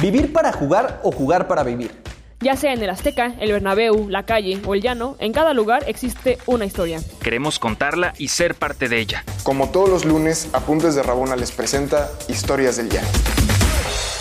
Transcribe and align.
Vivir 0.00 0.32
para 0.32 0.52
jugar 0.52 1.00
o 1.02 1.10
jugar 1.10 1.48
para 1.48 1.64
vivir. 1.64 1.90
Ya 2.38 2.54
sea 2.54 2.72
en 2.72 2.80
el 2.80 2.88
Azteca, 2.88 3.34
el 3.40 3.50
Bernabéu, 3.50 4.08
la 4.08 4.24
calle 4.24 4.60
o 4.64 4.76
el 4.76 4.80
llano, 4.80 5.16
en 5.18 5.32
cada 5.32 5.54
lugar 5.54 5.82
existe 5.88 6.38
una 6.46 6.64
historia. 6.64 7.00
Queremos 7.20 7.58
contarla 7.58 8.14
y 8.16 8.28
ser 8.28 8.54
parte 8.54 8.88
de 8.88 9.00
ella. 9.00 9.24
Como 9.42 9.72
todos 9.72 9.88
los 9.88 10.04
lunes, 10.04 10.50
Apuntes 10.52 10.94
de 10.94 11.02
Rabona 11.02 11.34
les 11.34 11.50
presenta 11.50 12.08
Historias 12.28 12.76
del 12.76 12.90
Llano. 12.90 13.08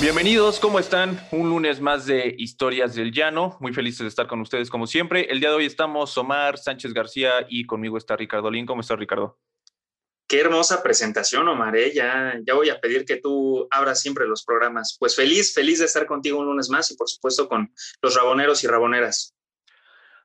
Bienvenidos, 0.01 0.59
¿cómo 0.59 0.79
están? 0.79 1.19
Un 1.31 1.49
lunes 1.49 1.79
más 1.79 2.07
de 2.07 2.33
Historias 2.39 2.95
del 2.95 3.11
Llano. 3.11 3.55
Muy 3.59 3.71
felices 3.71 3.99
de 3.99 4.07
estar 4.07 4.25
con 4.25 4.41
ustedes 4.41 4.71
como 4.71 4.87
siempre. 4.87 5.27
El 5.29 5.39
día 5.39 5.49
de 5.49 5.57
hoy 5.57 5.65
estamos 5.67 6.17
Omar 6.17 6.57
Sánchez 6.57 6.91
García 6.91 7.45
y 7.47 7.65
conmigo 7.65 7.99
está 7.99 8.15
Ricardo 8.15 8.49
Lin. 8.49 8.65
¿Cómo 8.65 8.81
estás, 8.81 8.97
Ricardo? 8.97 9.37
Qué 10.27 10.41
hermosa 10.41 10.83
presentación, 10.83 11.47
Omar. 11.47 11.77
¿eh? 11.77 11.93
Ya, 11.93 12.37
ya 12.45 12.53
voy 12.53 12.69
a 12.69 12.79
pedir 12.81 13.05
que 13.05 13.15
tú 13.15 13.65
abras 13.71 14.01
siempre 14.01 14.27
los 14.27 14.43
programas. 14.43 14.97
Pues 14.99 15.15
feliz, 15.15 15.53
feliz 15.53 15.79
de 15.79 15.85
estar 15.85 16.05
contigo 16.05 16.39
un 16.39 16.47
lunes 16.47 16.69
más 16.69 16.91
y 16.91 16.97
por 16.97 17.09
supuesto 17.09 17.47
con 17.47 17.71
los 18.01 18.15
raboneros 18.15 18.63
y 18.63 18.67
raboneras. 18.67 19.33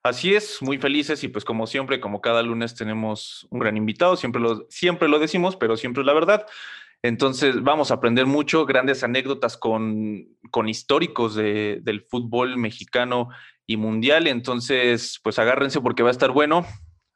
Así 0.03 0.35
es, 0.35 0.61
muy 0.61 0.79
felices 0.79 1.23
y 1.23 1.29
pues 1.29 1.45
como 1.45 1.69
siempre, 1.69 2.01
como 2.01 2.21
cada 2.21 2.43
lunes 2.43 2.75
tenemos 2.75 3.47
un 3.51 3.61
gran 3.61 3.77
invitado, 3.77 4.17
siempre 4.17 4.41
lo, 4.41 4.67
siempre 4.69 5.09
lo 5.09 5.21
decimos, 5.21 5.55
pero 5.55 5.77
siempre 5.77 6.01
es 6.01 6.07
la 6.07 6.13
verdad. 6.13 6.47
Entonces 7.03 7.63
vamos 7.63 7.93
a 7.93 7.95
aprender 7.95 8.27
mucho, 8.27 8.67
grandes 8.67 9.05
anécdotas 9.05 9.57
con, 9.57 10.37
con 10.51 10.69
históricos 10.69 11.37
de, 11.37 11.79
del 11.83 12.03
fútbol 12.03 12.57
mexicano 12.57 13.29
y 13.67 13.77
mundial. 13.77 14.27
Entonces, 14.27 15.21
pues 15.23 15.39
agárrense 15.39 15.81
porque 15.81 16.03
va 16.03 16.09
a 16.09 16.13
estar 16.13 16.33
bueno. 16.33 16.67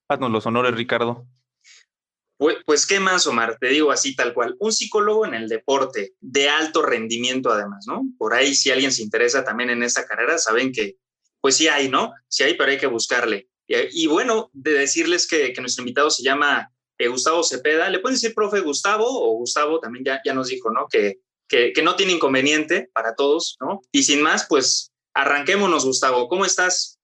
Haznos 0.08 0.30
los 0.30 0.46
honores, 0.46 0.76
Ricardo. 0.76 1.26
Pues, 2.38 2.58
pues, 2.66 2.86
qué 2.86 3.00
más, 3.00 3.26
Omar, 3.26 3.56
te 3.58 3.68
digo 3.68 3.90
así 3.90 4.14
tal 4.14 4.34
cual, 4.34 4.56
un 4.58 4.72
psicólogo 4.72 5.24
en 5.24 5.34
el 5.34 5.48
deporte, 5.48 6.14
de 6.20 6.50
alto 6.50 6.82
rendimiento 6.82 7.50
además, 7.50 7.86
¿no? 7.86 8.02
Por 8.18 8.34
ahí 8.34 8.54
si 8.54 8.70
alguien 8.70 8.92
se 8.92 9.02
interesa 9.02 9.42
también 9.42 9.70
en 9.70 9.82
esta 9.82 10.06
carrera, 10.06 10.36
saben 10.36 10.70
que 10.72 10.96
pues 11.40 11.56
sí 11.56 11.68
hay, 11.68 11.88
¿no? 11.88 12.12
Sí 12.28 12.42
hay, 12.42 12.54
pero 12.54 12.70
hay 12.70 12.78
que 12.78 12.86
buscarle. 12.86 13.48
Y, 13.68 14.06
bueno, 14.06 14.50
de 14.52 14.72
decirles 14.72 15.26
que, 15.26 15.52
nuestro 15.60 15.82
invitado 15.82 16.10
se 16.10 16.22
llama 16.22 16.72
eh, 16.98 17.08
Gustavo 17.08 17.42
Cepeda, 17.42 17.88
le 17.88 17.98
pueden 17.98 18.14
decir 18.14 18.34
profe 18.34 18.60
Gustavo 18.60 19.06
o 19.06 19.38
Gustavo 19.38 19.80
también 19.80 20.04
ya, 20.04 20.20
ya 20.24 20.34
nos 20.34 20.48
dijo, 20.48 20.70
¿no? 20.70 20.86
Que, 20.88 21.20
que, 21.48 21.72
que 21.72 21.82
no 21.82 21.96
tiene 21.96 22.12
inconveniente 22.12 22.90
para 22.92 23.14
todos, 23.14 23.56
¿no? 23.60 23.80
Y 23.92 24.02
sin 24.02 24.22
más, 24.22 24.46
pues 24.48 24.92
arranquémonos, 25.14 25.84
Gustavo, 25.84 26.28
¿cómo 26.28 26.44
estás? 26.44 26.98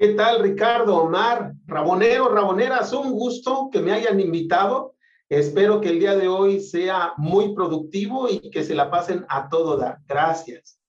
¿Qué 0.00 0.14
tal, 0.14 0.42
Ricardo, 0.42 0.96
Omar, 0.96 1.52
Rabonero, 1.66 2.30
Raboneras? 2.30 2.90
Un 2.94 3.12
gusto 3.12 3.68
que 3.70 3.80
me 3.80 3.92
hayan 3.92 4.18
invitado. 4.18 4.94
Espero 5.28 5.78
que 5.78 5.90
el 5.90 6.00
día 6.00 6.16
de 6.16 6.26
hoy 6.26 6.58
sea 6.58 7.12
muy 7.18 7.54
productivo 7.54 8.26
y 8.26 8.50
que 8.50 8.64
se 8.64 8.74
la 8.74 8.90
pasen 8.90 9.26
a 9.28 9.50
todo 9.50 9.76
dar. 9.76 9.98
Gracias. 10.08 10.80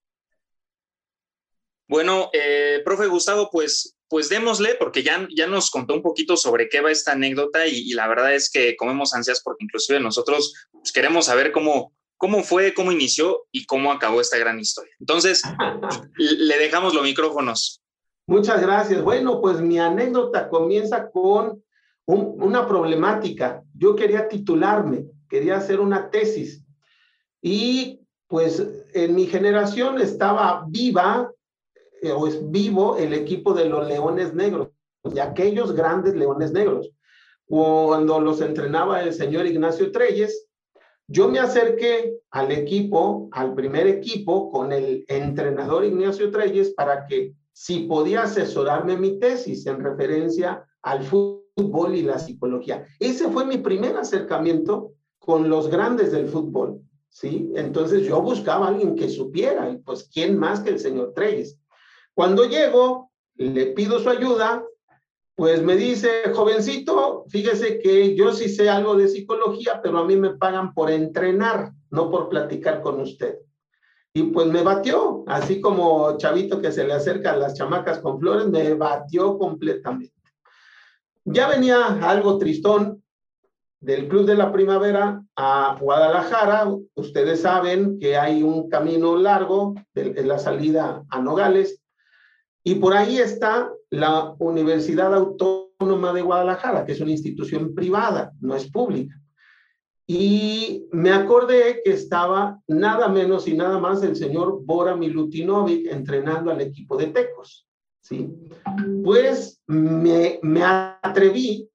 Bueno, 1.89 2.29
eh, 2.31 2.81
profe 2.85 3.07
Gustavo, 3.07 3.49
pues, 3.51 3.97
pues 4.07 4.29
démosle, 4.29 4.75
porque 4.75 5.03
ya, 5.03 5.27
ya 5.35 5.45
nos 5.45 5.69
contó 5.71 5.93
un 5.93 6.01
poquito 6.01 6.37
sobre 6.37 6.69
qué 6.69 6.79
va 6.79 6.89
esta 6.89 7.11
anécdota 7.11 7.67
y, 7.67 7.79
y 7.79 7.91
la 7.91 8.07
verdad 8.07 8.33
es 8.33 8.49
que 8.49 8.77
comemos 8.77 9.13
ansias 9.13 9.41
porque 9.43 9.65
inclusive 9.65 9.99
nosotros 9.99 10.53
pues, 10.71 10.93
queremos 10.93 11.25
saber 11.25 11.51
cómo, 11.51 11.93
cómo 12.15 12.43
fue, 12.43 12.73
cómo 12.73 12.93
inició 12.93 13.45
y 13.51 13.65
cómo 13.65 13.91
acabó 13.91 14.21
esta 14.21 14.37
gran 14.37 14.57
historia. 14.57 14.93
Entonces, 15.01 15.41
le 16.15 16.57
dejamos 16.57 16.93
los 16.93 17.03
micrófonos. 17.03 17.81
Muchas 18.27 18.61
gracias. 18.61 19.03
Bueno, 19.03 19.41
pues 19.41 19.61
mi 19.61 19.79
anécdota 19.79 20.49
comienza 20.49 21.09
con 21.11 21.63
una 22.05 22.67
problemática. 22.67 23.63
Yo 23.73 23.95
quería 23.95 24.27
titularme, 24.27 25.05
quería 25.29 25.57
hacer 25.57 25.79
una 25.79 26.09
tesis 26.09 26.65
y 27.41 28.01
pues 28.27 28.65
en 28.93 29.15
mi 29.15 29.25
generación 29.25 29.99
estaba 29.99 30.65
viva 30.67 31.31
eh, 32.01 32.11
o 32.11 32.27
es 32.27 32.49
vivo 32.49 32.97
el 32.97 33.13
equipo 33.13 33.53
de 33.53 33.65
los 33.65 33.87
Leones 33.87 34.33
Negros, 34.33 34.69
de 35.03 35.21
aquellos 35.21 35.73
grandes 35.73 36.15
Leones 36.15 36.51
Negros. 36.51 36.89
Cuando 37.45 38.19
los 38.19 38.41
entrenaba 38.41 39.03
el 39.03 39.13
señor 39.13 39.45
Ignacio 39.45 39.91
Treyes, 39.91 40.47
yo 41.07 41.27
me 41.27 41.39
acerqué 41.39 42.13
al 42.29 42.51
equipo, 42.51 43.27
al 43.33 43.53
primer 43.53 43.87
equipo, 43.87 44.49
con 44.49 44.71
el 44.71 45.03
entrenador 45.09 45.83
Ignacio 45.83 46.31
Treyes 46.31 46.73
para 46.73 47.05
que 47.05 47.33
si 47.61 47.81
podía 47.81 48.23
asesorarme 48.23 48.97
mi 48.97 49.19
tesis 49.19 49.67
en 49.67 49.83
referencia 49.83 50.65
al 50.81 51.03
fútbol 51.03 51.93
y 51.93 52.01
la 52.01 52.17
psicología. 52.17 52.87
Ese 52.99 53.29
fue 53.29 53.45
mi 53.45 53.59
primer 53.59 53.95
acercamiento 53.97 54.93
con 55.19 55.47
los 55.47 55.67
grandes 55.69 56.11
del 56.11 56.27
fútbol, 56.27 56.81
¿sí? 57.07 57.51
Entonces 57.55 58.07
yo 58.07 58.19
buscaba 58.19 58.65
a 58.65 58.69
alguien 58.69 58.95
que 58.95 59.09
supiera, 59.09 59.69
y 59.69 59.77
pues 59.77 60.09
quién 60.11 60.39
más 60.39 60.61
que 60.61 60.71
el 60.71 60.79
señor 60.79 61.13
Treyes. 61.13 61.59
Cuando 62.15 62.45
llego, 62.45 63.11
le 63.35 63.67
pido 63.67 63.99
su 63.99 64.09
ayuda, 64.09 64.65
pues 65.35 65.61
me 65.61 65.75
dice, 65.75 66.09
jovencito, 66.33 67.25
fíjese 67.29 67.77
que 67.77 68.15
yo 68.15 68.33
sí 68.33 68.49
sé 68.49 68.71
algo 68.71 68.95
de 68.95 69.07
psicología, 69.07 69.81
pero 69.83 69.99
a 69.99 70.05
mí 70.05 70.15
me 70.15 70.31
pagan 70.31 70.73
por 70.73 70.89
entrenar, 70.89 71.73
no 71.91 72.09
por 72.09 72.27
platicar 72.27 72.81
con 72.81 72.99
usted. 73.01 73.37
Y 74.13 74.23
pues 74.23 74.47
me 74.47 74.61
batió, 74.61 75.23
así 75.27 75.61
como 75.61 76.17
chavito 76.17 76.61
que 76.61 76.71
se 76.71 76.85
le 76.85 76.93
acerca 76.93 77.31
a 77.31 77.37
las 77.37 77.53
chamacas 77.53 77.99
con 77.99 78.19
flores, 78.19 78.47
me 78.47 78.73
batió 78.73 79.37
completamente. 79.37 80.13
Ya 81.23 81.47
venía 81.47 81.99
algo 82.01 82.37
tristón 82.37 83.01
del 83.79 84.07
Club 84.07 84.25
de 84.25 84.35
la 84.35 84.51
Primavera 84.51 85.23
a 85.35 85.77
Guadalajara. 85.79 86.67
Ustedes 86.95 87.41
saben 87.41 87.99
que 87.99 88.17
hay 88.17 88.43
un 88.43 88.69
camino 88.69 89.15
largo 89.15 89.75
en 89.95 90.27
la 90.27 90.39
salida 90.39 91.03
a 91.09 91.19
Nogales. 91.19 91.81
Y 92.63 92.75
por 92.75 92.93
ahí 92.93 93.17
está 93.17 93.71
la 93.89 94.35
Universidad 94.39 95.13
Autónoma 95.15 96.13
de 96.13 96.21
Guadalajara, 96.21 96.85
que 96.85 96.91
es 96.91 97.01
una 97.01 97.11
institución 97.11 97.73
privada, 97.73 98.31
no 98.39 98.55
es 98.55 98.69
pública. 98.69 99.15
Y 100.13 100.89
me 100.91 101.13
acordé 101.13 101.81
que 101.85 101.93
estaba 101.93 102.59
nada 102.67 103.07
menos 103.07 103.47
y 103.47 103.53
nada 103.53 103.79
más 103.79 104.03
el 104.03 104.17
señor 104.17 104.59
Bora 104.61 104.93
Milutinovic 104.93 105.87
entrenando 105.89 106.51
al 106.51 106.59
equipo 106.59 106.97
de 106.97 107.07
Tecos. 107.07 107.65
¿sí? 108.01 108.29
Pues 109.05 109.61
me, 109.67 110.37
me 110.41 110.63
atreví, 110.65 111.69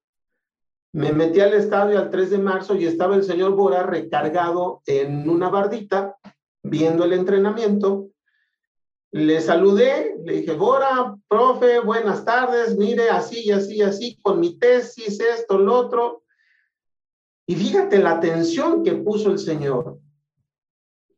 me 0.93 1.13
metí 1.13 1.39
al 1.39 1.55
estadio 1.55 1.97
al 1.97 2.11
3 2.11 2.29
de 2.29 2.37
marzo 2.37 2.75
y 2.75 2.85
estaba 2.85 3.15
el 3.15 3.23
señor 3.23 3.55
Bora 3.55 3.81
recargado 3.81 4.83
en 4.85 5.27
una 5.27 5.49
bardita 5.49 6.15
viendo 6.61 7.05
el 7.05 7.13
entrenamiento. 7.13 8.09
Le 9.13 9.41
saludé, 9.41 10.15
le 10.23 10.33
dije, 10.41 10.53
Bora, 10.53 11.15
profe, 11.27 11.79
buenas 11.79 12.23
tardes, 12.23 12.77
mire, 12.77 13.09
así, 13.09 13.51
así, 13.51 13.81
así, 13.81 14.15
con 14.21 14.39
mi 14.39 14.59
tesis, 14.59 15.19
esto, 15.19 15.57
lo 15.57 15.73
otro 15.73 16.21
y 17.49 17.55
fíjate 17.55 17.99
la 17.99 18.11
atención 18.11 18.83
que 18.83 18.93
puso 18.93 19.31
el 19.31 19.39
Señor. 19.39 19.97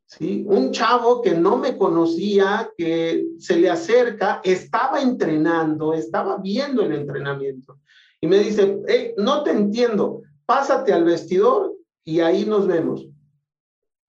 ¿Sí? 0.05 0.45
Un 0.47 0.71
chavo 0.71 1.21
que 1.21 1.35
no 1.35 1.57
me 1.57 1.77
conocía, 1.77 2.71
que 2.77 3.27
se 3.37 3.57
le 3.57 3.69
acerca, 3.69 4.39
estaba 4.43 5.01
entrenando, 5.01 5.93
estaba 5.93 6.37
viendo 6.37 6.83
el 6.83 6.93
entrenamiento. 6.93 7.79
Y 8.21 8.27
me 8.27 8.39
dice, 8.39 8.79
hey, 8.87 9.13
no 9.17 9.43
te 9.43 9.51
entiendo, 9.51 10.21
pásate 10.45 10.93
al 10.93 11.03
vestidor 11.03 11.75
y 12.03 12.19
ahí 12.21 12.45
nos 12.45 12.67
vemos. 12.67 13.07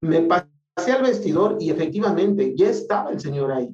Me 0.03 0.23
pasé 0.23 0.93
al 0.93 1.03
vestidor 1.03 1.57
y 1.61 1.71
efectivamente 1.71 2.55
ya 2.57 2.69
estaba 2.71 3.11
el 3.11 3.21
Señor 3.21 3.53
ahí. 3.53 3.69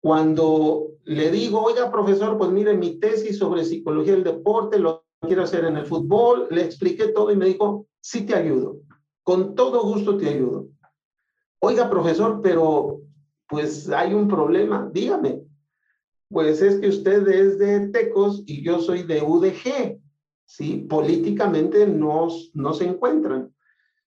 Cuando 0.00 0.88
le 1.04 1.30
digo, 1.30 1.62
oiga, 1.62 1.90
profesor, 1.90 2.38
pues 2.38 2.50
mire, 2.50 2.74
mi 2.74 2.98
tesis 2.98 3.38
sobre 3.38 3.64
psicología 3.64 4.12
del 4.12 4.24
deporte, 4.24 4.78
lo 4.78 5.04
quiero 5.20 5.42
hacer 5.42 5.64
en 5.64 5.76
el 5.76 5.86
fútbol, 5.86 6.48
le 6.50 6.64
expliqué 6.64 7.08
todo 7.08 7.30
y 7.30 7.36
me 7.36 7.46
dijo, 7.46 7.86
sí 8.00 8.24
te 8.26 8.34
ayudo, 8.34 8.80
con 9.22 9.54
todo 9.54 9.82
gusto 9.82 10.16
te 10.16 10.28
ayudo. 10.28 10.68
Oiga, 11.60 11.90
profesor, 11.90 12.40
pero 12.42 13.02
pues 13.48 13.90
hay 13.90 14.14
un 14.14 14.28
problema, 14.28 14.88
dígame. 14.92 15.42
Pues 16.30 16.62
es 16.62 16.76
que 16.76 16.88
usted 16.88 17.26
es 17.28 17.58
de 17.58 17.88
Tecos 17.88 18.44
y 18.46 18.62
yo 18.62 18.80
soy 18.80 19.02
de 19.02 19.20
UDG, 19.20 20.00
¿sí? 20.46 20.86
Políticamente 20.88 21.86
no, 21.86 22.28
no 22.54 22.72
se 22.72 22.84
encuentran. 22.84 23.52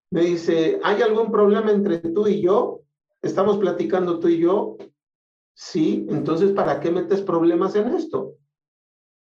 Me 0.09 0.21
dice, 0.21 0.79
¿hay 0.83 1.01
algún 1.01 1.31
problema 1.31 1.71
entre 1.71 1.97
tú 1.97 2.27
y 2.27 2.41
yo? 2.41 2.81
¿Estamos 3.21 3.57
platicando 3.57 4.19
tú 4.19 4.29
y 4.29 4.39
yo? 4.39 4.77
Sí, 5.53 6.07
entonces, 6.09 6.51
¿para 6.51 6.79
qué 6.79 6.91
metes 6.91 7.21
problemas 7.21 7.75
en 7.75 7.89
esto? 7.89 8.35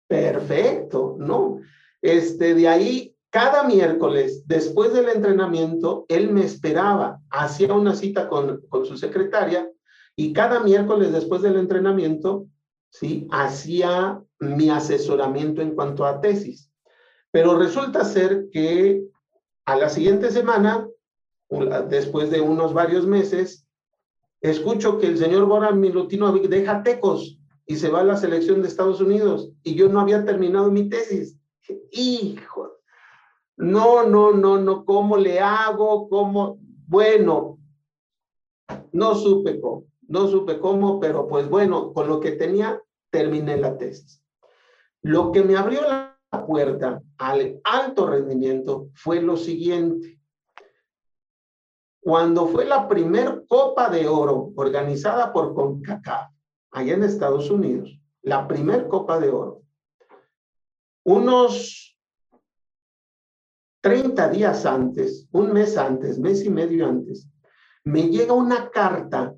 Perfecto, 0.07 1.17
¿no? 1.19 1.61
Este, 2.03 2.55
de 2.55 2.69
ahí, 2.69 3.17
cada 3.31 3.63
miércoles, 3.63 4.47
después 4.47 4.93
del 4.93 5.09
entrenamiento, 5.09 6.05
él 6.09 6.31
me 6.31 6.45
esperaba, 6.45 7.21
hacía 7.31 7.73
una 7.73 7.95
cita 7.95 8.29
con, 8.29 8.61
con 8.69 8.85
su 8.85 8.99
secretaria 8.99 9.71
y 10.17 10.33
cada 10.33 10.61
miércoles 10.61 11.13
después 11.13 11.41
del 11.41 11.57
entrenamiento, 11.57 12.47
¿sí? 12.91 13.27
Hacía 13.31 14.23
mi 14.41 14.69
asesoramiento 14.69 15.63
en 15.63 15.75
cuanto 15.75 16.05
a 16.05 16.21
tesis. 16.21 16.71
Pero 17.31 17.57
resulta 17.57 18.05
ser 18.05 18.49
que 18.53 19.03
a 19.65 19.77
la 19.77 19.89
siguiente 19.89 20.31
semana, 20.31 20.87
después 21.89 22.31
de 22.31 22.41
unos 22.41 22.75
varios 22.75 23.07
meses, 23.07 23.67
escucho 24.41 24.99
que 24.99 25.07
el 25.07 25.17
señor 25.17 25.47
Bora 25.47 25.71
Milutinovic 25.71 26.49
deja 26.49 26.83
Tecos 26.83 27.39
y 27.67 27.77
se 27.77 27.89
va 27.89 28.01
a 28.01 28.05
la 28.05 28.17
selección 28.17 28.61
de 28.61 28.69
Estados 28.69 29.01
Unidos 29.01 29.53
y 29.63 29.77
yo 29.77 29.89
no 29.89 30.01
había 30.01 30.25
terminado 30.25 30.71
mi 30.71 30.89
tesis. 30.89 31.39
Hijo, 31.91 32.79
no, 33.57 34.05
no, 34.05 34.33
no, 34.33 34.59
no, 34.59 34.85
¿cómo 34.85 35.17
le 35.17 35.41
hago? 35.41 36.09
¿Cómo? 36.09 36.59
Bueno, 36.87 37.59
no 38.93 39.15
supe 39.15 39.61
cómo, 39.61 39.87
no 40.09 40.27
supe 40.29 40.59
cómo, 40.59 40.99
pero 41.01 41.29
pues 41.29 41.49
bueno, 41.49 41.93
con 41.93 42.09
lo 42.09 42.21
que 42.21 42.33
tenía, 42.33 42.83
terminé 43.11 43.57
la 43.57 43.77
tesis. 43.77 44.23
Lo 45.03 45.33
que 45.33 45.43
me 45.43 45.57
abrió 45.57 45.83
la 45.83 46.19
puerta 46.47 47.03
al 47.19 47.61
alto 47.65 48.07
rendimiento 48.07 48.89
fue 48.95 49.21
lo 49.21 49.37
siguiente. 49.37 50.19
Cuando 52.01 52.47
fue 52.47 52.65
la 52.65 52.89
primer 52.89 53.45
Copa 53.47 53.89
de 53.89 54.09
Oro 54.09 54.53
organizada 54.57 55.33
por 55.33 55.55
CONCACAF, 55.55 56.31
allá 56.73 56.95
en 56.95 57.05
Estados 57.05 57.49
Unidos, 57.51 57.97
la 58.23 58.49
primer 58.49 58.89
Copa 58.89 59.21
de 59.21 59.31
Oro, 59.31 59.62
unos 61.05 61.97
30 63.83 64.29
días 64.29 64.65
antes, 64.65 65.29
un 65.33 65.53
mes 65.53 65.77
antes, 65.77 66.19
mes 66.19 66.45
y 66.45 66.51
medio 66.51 66.87
antes, 66.89 67.29
me 67.85 68.09
llega 68.09 68.33
una 68.33 68.71
carta 68.71 69.35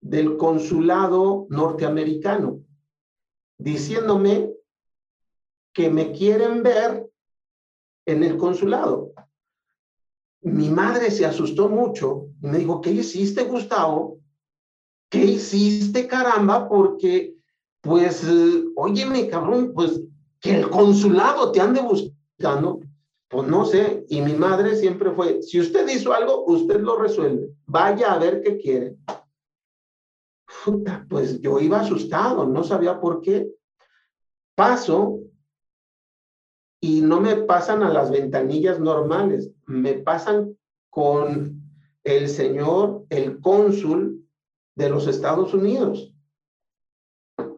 del 0.00 0.36
consulado 0.36 1.46
norteamericano 1.50 2.60
diciéndome 3.58 4.52
que 5.72 5.90
me 5.90 6.12
quieren 6.12 6.62
ver 6.62 7.08
en 8.06 8.24
el 8.24 8.36
consulado. 8.36 9.12
Mi 10.40 10.68
madre 10.70 11.10
se 11.10 11.26
asustó 11.26 11.68
mucho 11.68 12.28
y 12.42 12.46
me 12.46 12.58
dijo, 12.58 12.80
¿qué 12.80 12.90
hiciste, 12.90 13.44
Gustavo? 13.44 14.18
¿Qué 15.08 15.24
hiciste, 15.24 16.06
caramba? 16.06 16.68
Porque, 16.68 17.34
pues, 17.80 18.24
óyeme, 18.76 19.28
cabrón, 19.28 19.72
pues, 19.74 20.00
que 20.40 20.54
el 20.56 20.70
consulado 20.70 21.52
te 21.52 21.60
ande 21.60 21.80
buscando. 21.80 22.80
Pues 23.28 23.46
no 23.46 23.66
sé, 23.66 24.06
y 24.08 24.22
mi 24.22 24.32
madre 24.32 24.74
siempre 24.76 25.10
fue, 25.10 25.42
si 25.42 25.60
usted 25.60 25.86
hizo 25.88 26.14
algo, 26.14 26.46
usted 26.46 26.80
lo 26.80 26.96
resuelve, 26.96 27.50
vaya 27.66 28.12
a 28.12 28.18
ver 28.18 28.40
qué 28.40 28.56
quiere. 28.56 28.96
pues 31.10 31.38
yo 31.40 31.60
iba 31.60 31.80
asustado, 31.80 32.46
no 32.46 32.64
sabía 32.64 32.98
por 33.00 33.20
qué. 33.20 33.46
Paso 34.54 35.20
y 36.80 37.02
no 37.02 37.20
me 37.20 37.36
pasan 37.36 37.82
a 37.82 37.92
las 37.92 38.10
ventanillas 38.10 38.80
normales, 38.80 39.50
me 39.66 39.94
pasan 39.94 40.56
con 40.88 41.60
el 42.04 42.28
señor, 42.28 43.04
el 43.10 43.40
cónsul 43.40 44.26
de 44.74 44.88
los 44.88 45.06
Estados 45.06 45.52
Unidos. 45.52 46.14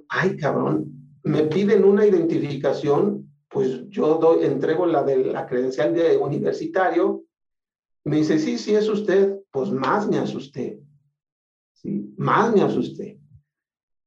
Ay, 0.08 0.36
cabrón, 0.36 0.99
me 1.22 1.42
piden 1.44 1.84
una 1.84 2.06
identificación 2.06 3.30
pues 3.50 3.88
yo 3.88 4.14
doy, 4.14 4.44
entrego 4.44 4.86
la 4.86 5.02
de 5.02 5.24
la 5.24 5.46
credencial 5.46 5.92
de 5.92 6.16
universitario. 6.16 7.24
Me 8.04 8.18
dice, 8.18 8.38
sí, 8.38 8.56
sí, 8.56 8.74
es 8.74 8.88
usted. 8.88 9.40
Pues 9.50 9.70
más 9.70 10.08
me 10.08 10.18
asusté. 10.18 10.80
¿sí? 11.72 12.14
Más 12.16 12.54
me 12.54 12.62
asusté. 12.62 13.18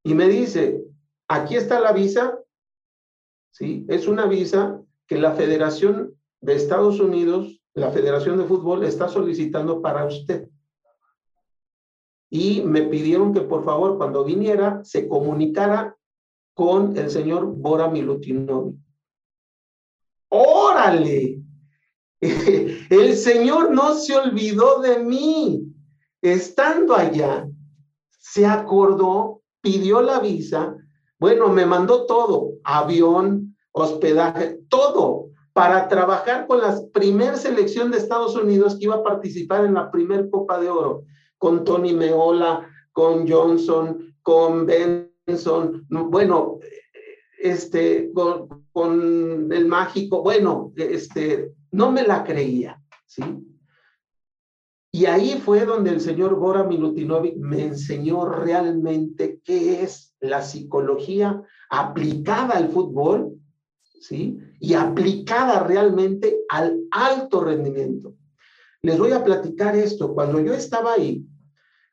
Y 0.03 0.13
me 0.13 0.29
dice, 0.29 0.81
aquí 1.27 1.55
está 1.55 1.81
la 1.81 1.91
visa. 1.91 2.39
¿sí? 3.51 3.85
Es 3.89 4.07
una 4.07 4.25
visa 4.27 4.81
que 5.07 5.17
la 5.17 5.33
Federación 5.33 6.15
de 6.39 6.55
Estados 6.55 7.01
Unidos, 7.01 7.61
la 7.73 7.91
Federación 7.91 8.37
de 8.37 8.45
Fútbol, 8.45 8.85
está 8.85 9.09
solicitando 9.09 9.81
para 9.81 10.05
usted. 10.05 10.47
Y 12.29 12.61
me 12.61 12.83
pidieron 12.83 13.33
que 13.33 13.41
por 13.41 13.65
favor, 13.65 13.97
cuando 13.97 14.23
viniera, 14.23 14.81
se 14.85 15.09
comunicara 15.09 15.97
con 16.53 16.95
el 16.97 17.09
señor 17.09 17.45
Bora 17.45 17.89
Milutinovic. 17.89 18.75
órale, 20.29 21.43
el 22.89 23.15
Señor 23.15 23.71
no 23.71 23.95
se 23.95 24.15
olvidó 24.15 24.79
de 24.79 24.99
mí. 24.99 25.63
Estando 26.21 26.95
allá, 26.95 27.45
se 28.17 28.45
acordó, 28.45 29.41
pidió 29.61 30.01
la 30.01 30.19
visa, 30.19 30.73
bueno, 31.19 31.49
me 31.49 31.65
mandó 31.65 32.05
todo, 32.05 32.51
avión, 32.63 33.55
hospedaje, 33.71 34.59
todo, 34.69 35.27
para 35.53 35.87
trabajar 35.87 36.47
con 36.47 36.61
la 36.61 36.77
primer 36.93 37.37
selección 37.37 37.91
de 37.91 37.97
Estados 37.97 38.35
Unidos 38.35 38.75
que 38.75 38.85
iba 38.85 38.95
a 38.95 39.03
participar 39.03 39.65
en 39.65 39.73
la 39.73 39.91
primer 39.91 40.29
Copa 40.29 40.59
de 40.59 40.69
Oro, 40.69 41.03
con 41.37 41.63
Tony 41.63 41.93
Meola, 41.93 42.69
con 42.93 43.27
Johnson, 43.27 44.15
con 44.21 44.65
Benson, 45.25 45.85
bueno, 45.89 46.59
este, 47.39 48.11
con, 48.13 49.51
el 49.51 49.67
mágico, 49.67 50.21
bueno, 50.21 50.71
este, 50.75 51.51
no 51.71 51.91
me 51.91 52.03
la 52.03 52.23
creía, 52.23 52.81
¿sí? 53.05 53.23
Y 54.91 55.05
ahí 55.05 55.41
fue 55.43 55.65
donde 55.65 55.89
el 55.89 56.01
señor 56.01 56.35
Bora 56.35 56.63
Milutinovic 56.63 57.35
me 57.37 57.65
enseñó 57.65 58.25
realmente 58.25 59.39
qué 59.43 59.81
es 59.81 60.15
la 60.19 60.41
psicología 60.41 61.41
aplicada 61.69 62.57
al 62.57 62.69
fútbol, 62.69 63.33
¿sí? 63.99 64.37
Y 64.59 64.75
aplicada 64.75 65.63
realmente 65.63 66.37
al 66.49 66.79
alto 66.91 67.43
rendimiento. 67.43 68.13
Les 68.83 68.99
voy 68.99 69.13
a 69.13 69.23
platicar 69.23 69.75
esto. 69.75 70.13
Cuando 70.13 70.39
yo 70.41 70.53
estaba 70.53 70.93
ahí, 70.93 71.25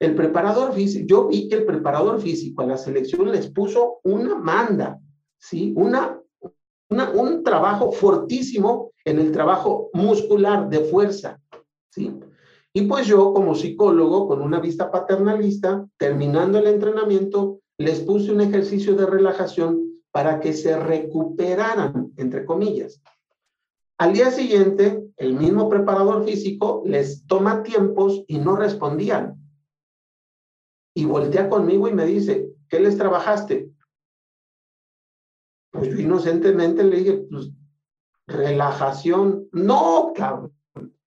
el 0.00 0.14
preparador 0.14 0.73
físico, 0.73 1.06
yo 1.06 1.29
vi 1.29 1.49
que 1.49 1.56
el 1.56 1.67
preparador 1.67 2.20
físico 2.20 2.62
a 2.62 2.67
la 2.67 2.79
selección 2.79 3.31
les 3.31 3.49
puso 3.50 4.00
una 4.02 4.35
manda, 4.35 4.99
¿sí? 5.38 5.75
Una, 5.76 6.19
un 6.88 7.44
trabajo 7.44 7.93
fortísimo 7.93 8.93
en 9.05 9.19
el 9.19 9.31
trabajo 9.31 9.91
muscular 9.93 10.70
de 10.70 10.81
fuerza, 10.81 11.38
¿sí? 11.91 12.19
Y 12.73 12.82
pues 12.82 13.06
yo 13.06 13.35
como 13.35 13.55
psicólogo, 13.55 14.26
con 14.26 14.41
una 14.41 14.58
vista 14.58 14.91
paternalista, 14.91 15.87
terminando 15.99 16.58
el 16.58 16.69
entrenamiento, 16.69 17.61
les 17.76 18.00
puse 18.00 18.32
un 18.32 18.41
ejercicio 18.41 18.94
de 18.94 19.06
relajación 19.06 20.03
para 20.12 20.41
que 20.41 20.55
se 20.55 20.79
recuperaran, 20.79 22.12
entre 22.17 22.44
comillas. 22.46 23.03
Al 23.99 24.14
día 24.14 24.31
siguiente, 24.31 25.05
el 25.19 25.35
mismo 25.35 25.69
preparador 25.69 26.25
físico 26.25 26.82
les 26.87 27.26
toma 27.26 27.62
tiempos 27.62 28.25
y 28.29 28.38
no 28.38 28.56
respondían. 28.56 29.37
Y 30.94 31.05
voltea 31.05 31.49
conmigo 31.49 31.89
y 31.89 31.94
me 31.94 32.05
dice, 32.05 32.51
¿qué 32.69 32.81
les 32.81 32.97
trabajaste? 32.97 33.70
Pues 35.70 35.89
yo 35.89 35.99
inocentemente 35.99 36.82
le 36.82 36.97
dije, 36.97 37.27
pues, 37.31 37.51
relajación. 38.27 39.49
No, 39.53 40.13
cabrón. 40.15 40.53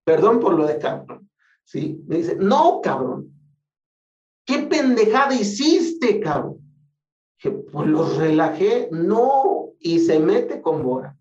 Perdón 0.03 0.39
por 0.39 0.53
lo 0.53 0.65
de 0.65 0.77
cabrón. 0.77 1.29
¿Sí? 1.63 2.01
Me 2.07 2.17
dice, 2.17 2.35
no, 2.35 2.81
cabrón. 2.81 3.33
¿Qué 4.45 4.59
pendejada 4.59 5.33
hiciste, 5.33 6.19
cabrón? 6.19 6.59
Que 7.37 7.51
pues 7.51 7.87
los 7.87 8.17
relajé. 8.17 8.89
No. 8.91 9.71
Y 9.79 9.99
se 9.99 10.19
mete 10.19 10.61
con 10.61 10.83
Bora. 10.83 11.17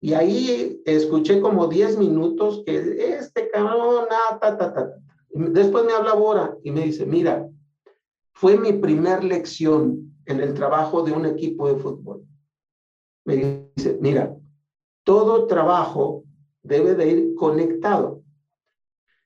Y 0.00 0.14
ahí 0.14 0.82
escuché 0.84 1.40
como 1.40 1.66
10 1.68 1.98
minutos 1.98 2.62
que 2.64 3.16
este 3.18 3.50
cabrón, 3.50 4.06
ta, 4.08 4.38
ta, 4.38 4.56
ta, 4.56 4.74
ta. 4.74 5.05
Después 5.38 5.84
me 5.84 5.92
habla 5.92 6.14
Bora 6.14 6.56
y 6.64 6.70
me 6.70 6.82
dice, 6.82 7.04
mira, 7.04 7.46
fue 8.32 8.56
mi 8.56 8.72
primer 8.72 9.22
lección 9.22 10.16
en 10.24 10.40
el 10.40 10.54
trabajo 10.54 11.02
de 11.02 11.12
un 11.12 11.26
equipo 11.26 11.68
de 11.68 11.78
fútbol. 11.78 12.24
Me 13.26 13.70
dice, 13.76 13.98
mira, 14.00 14.34
todo 15.04 15.46
trabajo 15.46 16.24
debe 16.62 16.94
de 16.94 17.08
ir 17.10 17.34
conectado. 17.34 18.22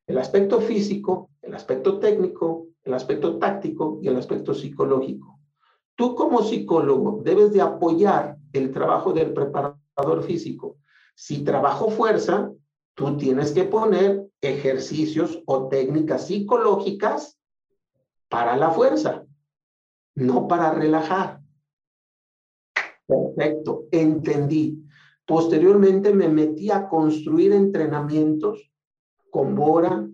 El 0.09 0.19
aspecto 0.19 0.61
físico, 0.61 1.31
el 1.43 1.55
aspecto 1.55 2.01
técnico, 2.01 2.67
el 2.83 2.95
aspecto 2.95 3.39
táctico 3.39 4.01
y 4.03 4.09
el 4.09 4.17
aspecto 4.17 4.53
psicológico. 4.53 5.39
Tú 5.95 6.17
como 6.17 6.43
psicólogo 6.43 7.21
debes 7.23 7.53
de 7.53 7.61
apoyar 7.61 8.37
el 8.53 8.73
trabajo 8.73 9.13
del 9.13 9.33
preparador 9.33 10.25
físico. 10.25 10.79
Si 11.15 11.45
trabajo 11.45 11.89
fuerza, 11.89 12.51
tú 13.01 13.17
tienes 13.17 13.53
que 13.53 13.65
poner 13.65 14.27
ejercicios 14.43 15.43
o 15.47 15.69
técnicas 15.69 16.27
psicológicas 16.27 17.41
para 18.29 18.59
la 18.59 18.71
fuerza 18.71 19.25
no 20.17 20.47
para 20.47 20.75
relajar. 20.75 21.41
Perfecto, 23.07 23.87
entendí. 23.91 24.85
Posteriormente 25.27 26.13
me 26.13 26.29
metí 26.29 26.71
a 26.71 26.89
construir 26.89 27.53
entrenamientos 27.53 28.71
con 29.31 29.55
Bora, 29.55 30.07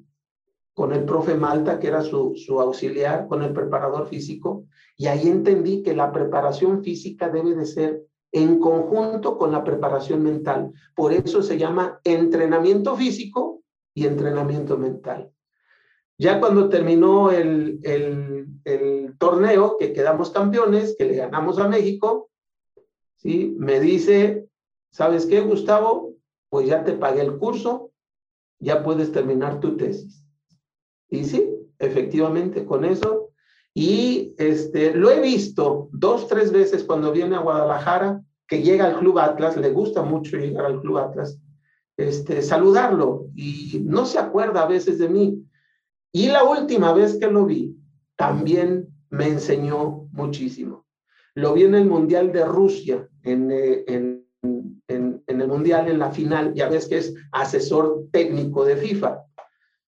con 0.72 0.92
el 0.92 1.04
profe 1.04 1.34
Malta, 1.34 1.80
que 1.80 1.88
era 1.88 2.02
su, 2.02 2.34
su 2.36 2.60
auxiliar, 2.60 3.26
con 3.26 3.42
el 3.42 3.52
preparador 3.52 4.06
físico, 4.06 4.66
y 4.96 5.06
ahí 5.06 5.26
entendí 5.26 5.82
que 5.82 5.96
la 5.96 6.12
preparación 6.12 6.84
física 6.84 7.30
debe 7.30 7.56
de 7.56 7.66
ser 7.66 8.06
en 8.36 8.60
conjunto 8.60 9.38
con 9.38 9.50
la 9.50 9.64
preparación 9.64 10.22
mental. 10.22 10.70
Por 10.94 11.14
eso 11.14 11.42
se 11.42 11.56
llama 11.56 12.00
entrenamiento 12.04 12.94
físico 12.94 13.62
y 13.94 14.04
entrenamiento 14.04 14.76
mental. 14.76 15.30
Ya 16.18 16.38
cuando 16.38 16.68
terminó 16.68 17.30
el, 17.30 17.80
el, 17.82 19.16
torneo, 19.18 19.78
que 19.78 19.94
quedamos 19.94 20.28
campeones, 20.30 20.94
que 20.98 21.06
le 21.06 21.16
ganamos 21.16 21.58
a 21.58 21.66
México, 21.66 22.28
¿sí? 23.16 23.54
me 23.58 23.80
dice, 23.80 24.46
¿sabes 24.90 25.24
qué, 25.24 25.40
Gustavo? 25.40 26.12
Pues 26.50 26.66
ya 26.66 26.84
te 26.84 26.92
pagué 26.92 27.22
el 27.22 27.38
curso, 27.38 27.90
ya 28.58 28.84
puedes 28.84 29.12
terminar 29.12 29.60
tu 29.60 29.78
tesis. 29.78 30.22
Y 31.08 31.24
sí, 31.24 31.48
efectivamente, 31.78 32.66
con 32.66 32.84
eso. 32.84 33.15
Y 33.78 34.34
este, 34.38 34.94
lo 34.94 35.10
he 35.10 35.20
visto 35.20 35.90
dos, 35.92 36.28
tres 36.28 36.50
veces 36.50 36.82
cuando 36.82 37.12
viene 37.12 37.36
a 37.36 37.40
Guadalajara, 37.40 38.22
que 38.48 38.62
llega 38.62 38.86
al 38.86 38.98
Club 38.98 39.18
Atlas, 39.18 39.58
le 39.58 39.68
gusta 39.68 40.00
mucho 40.00 40.38
llegar 40.38 40.64
al 40.64 40.80
Club 40.80 40.96
Atlas, 40.96 41.38
este, 41.98 42.40
saludarlo 42.40 43.26
y 43.34 43.82
no 43.84 44.06
se 44.06 44.18
acuerda 44.18 44.62
a 44.62 44.66
veces 44.66 44.98
de 44.98 45.10
mí. 45.10 45.44
Y 46.10 46.28
la 46.28 46.44
última 46.44 46.94
vez 46.94 47.18
que 47.18 47.30
lo 47.30 47.44
vi, 47.44 47.76
también 48.16 48.88
me 49.10 49.28
enseñó 49.28 50.08
muchísimo. 50.10 50.86
Lo 51.34 51.52
vi 51.52 51.64
en 51.64 51.74
el 51.74 51.84
Mundial 51.84 52.32
de 52.32 52.46
Rusia, 52.46 53.06
en, 53.24 53.50
eh, 53.50 53.84
en, 53.88 54.26
en, 54.88 55.22
en 55.26 55.40
el 55.42 55.48
Mundial, 55.48 55.90
en 55.90 55.98
la 55.98 56.10
final, 56.10 56.54
ya 56.54 56.70
ves 56.70 56.88
que 56.88 56.96
es 56.96 57.14
asesor 57.30 58.06
técnico 58.10 58.64
de 58.64 58.78
FIFA. 58.78 59.22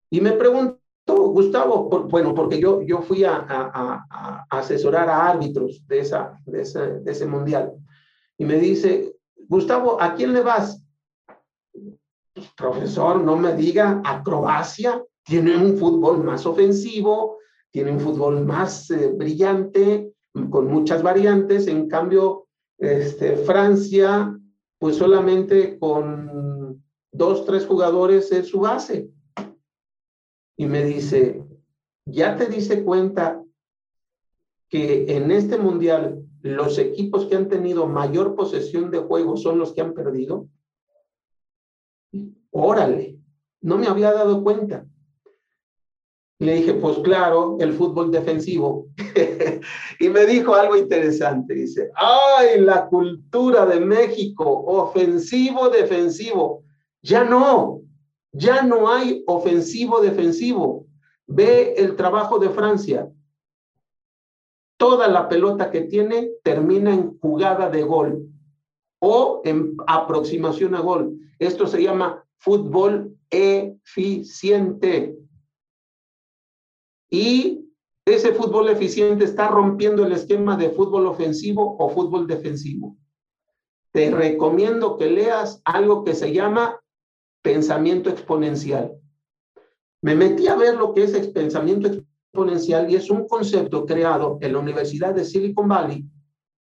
Y 0.10 0.20
me 0.20 0.34
preguntó, 0.34 0.77
Gustavo, 1.30 1.90
bueno, 2.10 2.34
porque 2.34 2.60
yo, 2.60 2.82
yo 2.82 3.02
fui 3.02 3.24
a, 3.24 3.36
a, 3.36 4.06
a, 4.10 4.46
asesorar 4.50 5.10
a 5.10 5.30
árbitros 5.30 5.86
de, 5.88 6.00
esa, 6.00 6.40
de, 6.46 6.64
de 7.02 7.12
ese 7.12 7.26
mundial. 7.26 7.74
Y 8.38 8.46
me 8.46 8.58
dice, 8.58 9.16
Gustavo, 9.48 10.02
¿a 10.02 10.16
quién 10.16 10.34
le 10.34 10.42
vas? 10.42 10.84
Pues, 12.34 12.48
profesor, 12.56 13.22
no 13.22 13.36
me 13.36 13.56
diga, 13.56 14.02
a 14.06 14.24
Croacia. 14.24 15.04
Tiene 15.24 15.58
un 15.58 15.78
fútbol 15.78 16.24
más 16.24 16.46
ofensivo, 16.46 17.38
tiene 17.72 17.92
un 17.92 18.00
fútbol 18.00 18.46
más 18.46 18.90
eh, 18.92 19.12
brillante, 19.14 20.14
con 20.50 20.68
muchas 20.68 21.04
variantes. 21.04 21.68
En 21.68 21.88
cambio, 21.88 22.48
este, 22.78 23.38
Francia, 23.38 24.38
pues 24.80 24.96
solamente 24.96 25.78
con 25.80 26.82
dos, 27.12 27.46
tres 27.46 27.66
jugadores 27.66 28.32
es 28.32 28.48
su 28.48 28.60
base 28.60 29.10
y 30.58 30.66
me 30.66 30.84
dice, 30.84 31.44
¿ya 32.06 32.36
te 32.36 32.48
diste 32.48 32.84
cuenta 32.84 33.44
que 34.70 35.16
en 35.16 35.32
este 35.32 35.58
mundial 35.58 36.24
los 36.42 36.80
equipos 36.80 37.26
que 37.26 37.36
han 37.36 37.48
tenido 37.48 37.88
mayor 37.88 38.36
posesión 38.36 38.90
de 38.90 38.98
juego 38.98 39.38
son 39.38 39.60
los 39.60 39.74
que 39.74 39.82
han 39.82 39.94
perdido? 39.94 40.48
Órale, 42.52 43.20
no 43.62 43.78
me 43.78 43.88
había 43.88 44.12
dado 44.12 44.44
cuenta. 44.44 44.86
Le 46.40 46.56
dije, 46.56 46.74
pues 46.76 47.00
claro, 47.00 47.58
el 47.60 47.74
fútbol 47.74 48.12
defensivo. 48.12 48.88
y 50.00 50.10
me 50.10 50.26
dijo 50.26 50.56
algo 50.56 50.76
interesante. 50.76 51.54
Dice, 51.54 51.92
ay, 51.96 52.62
la 52.62 52.88
cultura 52.88 53.66
de 53.66 53.80
México, 53.80 54.44
ofensivo, 54.66 55.70
defensivo. 55.70 56.64
Ya 57.02 57.24
no, 57.24 57.82
ya 58.32 58.62
no 58.64 58.90
hay 58.90 59.24
ofensivo-defensivo. 59.28 60.86
Ve 61.28 61.74
el 61.78 61.96
trabajo 61.96 62.40
de 62.40 62.50
Francia. 62.50 63.12
Toda 64.78 65.08
la 65.08 65.28
pelota 65.28 65.72
que 65.72 65.82
tiene 65.82 66.32
termina 66.44 66.94
en 66.94 67.18
jugada 67.20 67.70
de 67.70 67.84
gol 67.84 68.30
o 69.00 69.42
en 69.44 69.76
aproximación 69.88 70.76
a 70.76 70.82
gol. 70.82 71.18
Esto 71.40 71.68
se 71.68 71.82
llama 71.82 72.24
fútbol 72.38 73.18
eficiente. 73.30 75.18
Y 77.10 77.66
ese 78.06 78.34
fútbol 78.34 78.70
eficiente 78.70 79.26
está 79.26 79.50
rompiendo 79.50 80.06
el 80.06 80.14
esquema 80.14 80.56
de 80.56 80.70
fútbol 80.70 81.08
ofensivo 81.08 81.76
o 81.78 81.90
fútbol 81.90 82.28
defensivo. 82.28 82.96
Te 83.92 84.12
recomiendo 84.12 84.96
que 84.98 85.10
leas 85.10 85.62
algo 85.66 86.04
que 86.04 86.14
se 86.14 86.32
llama 86.32 86.80
pensamiento 87.48 88.10
exponencial. 88.10 88.92
Me 90.02 90.16
metí 90.16 90.48
a 90.48 90.56
ver 90.58 90.76
lo 90.76 90.94
que 90.94 91.06
es 91.06 91.28
pensamiento 91.30 91.88
exponencial 91.88 92.92
y 92.92 92.96
es 92.96 93.10
un 93.10 93.26
concepto 93.26 93.86
creado 93.86 94.38
en 94.42 94.52
la 94.52 94.60
Universidad 94.60 95.16
de 95.16 95.24
Silicon 95.24 95.70
Valley, 95.70 96.04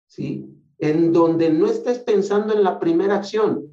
¿sí? 0.08 0.50
En 0.80 1.14
donde 1.14 1.54
no 1.54 1.68
estés 1.68 2.00
pensando 2.00 2.56
en 2.56 2.64
la 2.64 2.80
primera 2.80 3.18
acción, 3.18 3.68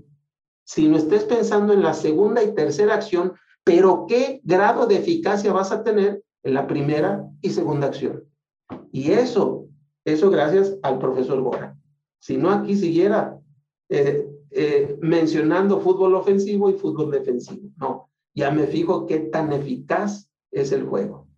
sino 0.63 0.99
estés 0.99 1.25
pensando 1.25 1.73
en 1.73 1.83
la 1.83 1.95
segunda 1.95 2.43
y 2.43 2.55
tercera 2.55 2.97
acción, 2.97 3.33
pero 3.65 4.05
qué 4.07 4.43
grado 4.45 4.87
de 4.87 4.97
eficacia 4.97 5.55
vas 5.55 5.73
a 5.73 5.83
tener 5.83 6.23
en 6.43 6.53
la 6.53 6.67
primera 6.67 7.25
y 7.41 7.49
segunda 7.49 7.87
acción. 7.87 8.25
Y 8.93 9.13
eso, 9.13 9.69
eso 10.05 10.29
gracias 10.29 10.77
al 10.83 10.99
profesor 10.99 11.41
Bora. 11.41 11.79
Si 12.19 12.37
no, 12.37 12.51
aquí 12.51 12.77
siguiera 12.77 13.39
eh, 13.89 14.27
eh, 14.53 14.97
mencionando 15.01 15.81
fútbol 15.81 16.15
ofensivo 16.15 16.71
y 16.71 16.75
fútbol 16.75 17.11
defensivo. 17.11 17.71
No, 17.77 18.11
ya 18.35 18.51
me 18.51 18.67
fijo 18.67 19.07
qué 19.07 19.19
tan 19.19 19.53
eficaz 19.53 20.29
es 20.51 20.73
el 20.73 20.85
juego. 20.85 21.29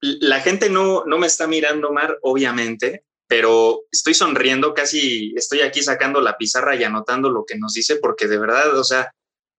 La 0.00 0.40
gente 0.40 0.70
no, 0.70 1.04
no 1.04 1.18
me 1.18 1.26
está 1.26 1.46
mirando, 1.46 1.92
Mar, 1.92 2.18
obviamente, 2.22 3.04
pero 3.28 3.82
estoy 3.92 4.14
sonriendo, 4.14 4.74
casi 4.74 5.32
estoy 5.36 5.60
aquí 5.60 5.82
sacando 5.82 6.20
la 6.20 6.36
pizarra 6.36 6.74
y 6.74 6.82
anotando 6.82 7.30
lo 7.30 7.44
que 7.44 7.58
nos 7.58 7.74
dice, 7.74 7.96
porque 7.96 8.26
de 8.26 8.38
verdad, 8.38 8.76
o 8.76 8.82
sea, 8.82 9.12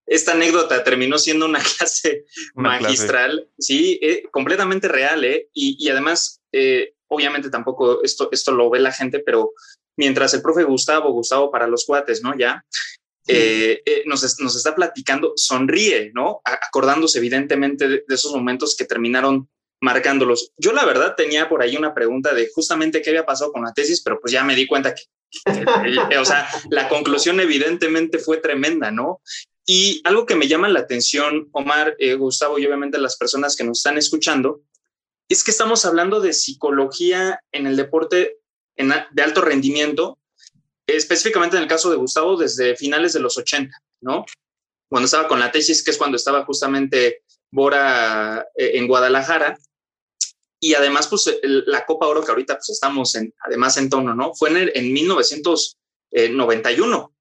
esta 0.05 0.33
anécdota 0.33 0.83
terminó 0.83 1.17
siendo 1.17 1.45
una 1.45 1.59
clase 1.77 2.25
magistral, 2.55 3.49
sí, 3.57 3.97
eh, 4.01 4.23
completamente 4.31 4.89
real, 4.89 5.23
¿eh? 5.23 5.47
Y, 5.53 5.77
y 5.79 5.89
además, 5.89 6.41
eh, 6.51 6.95
obviamente 7.07 7.49
tampoco 7.49 8.03
esto, 8.03 8.27
esto 8.31 8.51
lo 8.51 8.69
ve 8.69 8.79
la 8.79 8.91
gente, 8.91 9.19
pero 9.19 9.53
mientras 9.97 10.33
el 10.33 10.41
profe 10.41 10.63
Gustavo, 10.63 11.11
Gustavo 11.11 11.51
para 11.51 11.67
los 11.67 11.85
cuates, 11.85 12.23
¿no? 12.23 12.37
Ya, 12.37 12.63
eh, 13.27 13.81
eh, 13.85 14.03
nos, 14.05 14.39
nos, 14.39 14.55
está 14.55 14.75
platicando, 14.75 15.33
sonríe, 15.35 16.11
¿no? 16.13 16.41
Acordándose 16.43 17.19
evidentemente 17.19 17.87
de, 17.87 18.03
esos 18.09 18.33
momentos 18.33 18.75
que 18.75 18.85
terminaron 18.85 19.47
marcándolos. 19.79 20.51
Yo 20.57 20.73
la 20.73 20.85
verdad 20.85 21.15
tenía 21.15 21.47
por 21.47 21.61
ahí 21.61 21.75
una 21.75 21.93
pregunta 21.93 22.33
de 22.33 22.49
justamente 22.53 23.01
qué 23.01 23.11
había 23.11 23.25
pasado 23.25 23.51
con 23.51 23.63
la 23.63 23.73
tesis, 23.73 24.01
pero 24.01 24.19
pues 24.19 24.33
ya 24.33 24.43
me 24.43 24.55
di 24.55 24.67
cuenta 24.67 24.93
que, 24.93 25.03
que 26.09 26.17
o 26.17 26.25
sea, 26.25 26.47
la 26.69 26.89
conclusión 26.89 27.39
evidentemente 27.39 28.19
fue 28.19 28.37
tremenda, 28.37 28.91
¿no? 28.91 29.21
Y 29.65 30.01
algo 30.03 30.25
que 30.25 30.35
me 30.35 30.47
llama 30.47 30.67
la 30.69 30.81
atención, 30.81 31.49
Omar, 31.51 31.95
eh, 31.99 32.15
Gustavo 32.15 32.57
y 32.59 32.65
obviamente 32.65 32.97
las 32.97 33.17
personas 33.17 33.55
que 33.55 33.63
nos 33.63 33.79
están 33.79 33.97
escuchando, 33.97 34.61
es 35.29 35.43
que 35.43 35.51
estamos 35.51 35.85
hablando 35.85 36.19
de 36.19 36.33
psicología 36.33 37.39
en 37.51 37.67
el 37.67 37.77
deporte 37.77 38.40
de 38.75 39.21
alto 39.21 39.41
rendimiento, 39.41 40.17
específicamente 40.87 41.57
en 41.57 41.63
el 41.63 41.69
caso 41.69 41.89
de 41.89 41.97
Gustavo, 41.97 42.37
desde 42.37 42.75
finales 42.75 43.13
de 43.13 43.19
los 43.19 43.37
80, 43.37 43.75
¿no? 44.01 44.25
Cuando 44.89 45.05
estaba 45.05 45.27
con 45.27 45.39
la 45.39 45.51
tesis, 45.51 45.83
que 45.83 45.91
es 45.91 45.97
cuando 45.97 46.17
estaba 46.17 46.45
justamente 46.45 47.23
Bora 47.51 48.47
eh, 48.55 48.71
en 48.75 48.87
Guadalajara. 48.87 49.59
Y 50.59 50.73
además, 50.75 51.07
pues 51.07 51.39
la 51.41 51.85
Copa 51.85 52.07
Oro 52.07 52.23
que 52.23 52.31
ahorita 52.31 52.55
pues 52.55 52.69
estamos 52.69 53.15
en, 53.15 53.33
además 53.39 53.75
en 53.77 53.89
tono, 53.89 54.13
¿no? 54.13 54.35
Fue 54.35 54.49
en, 54.49 54.69
en 54.73 54.93
1991. 54.93 57.13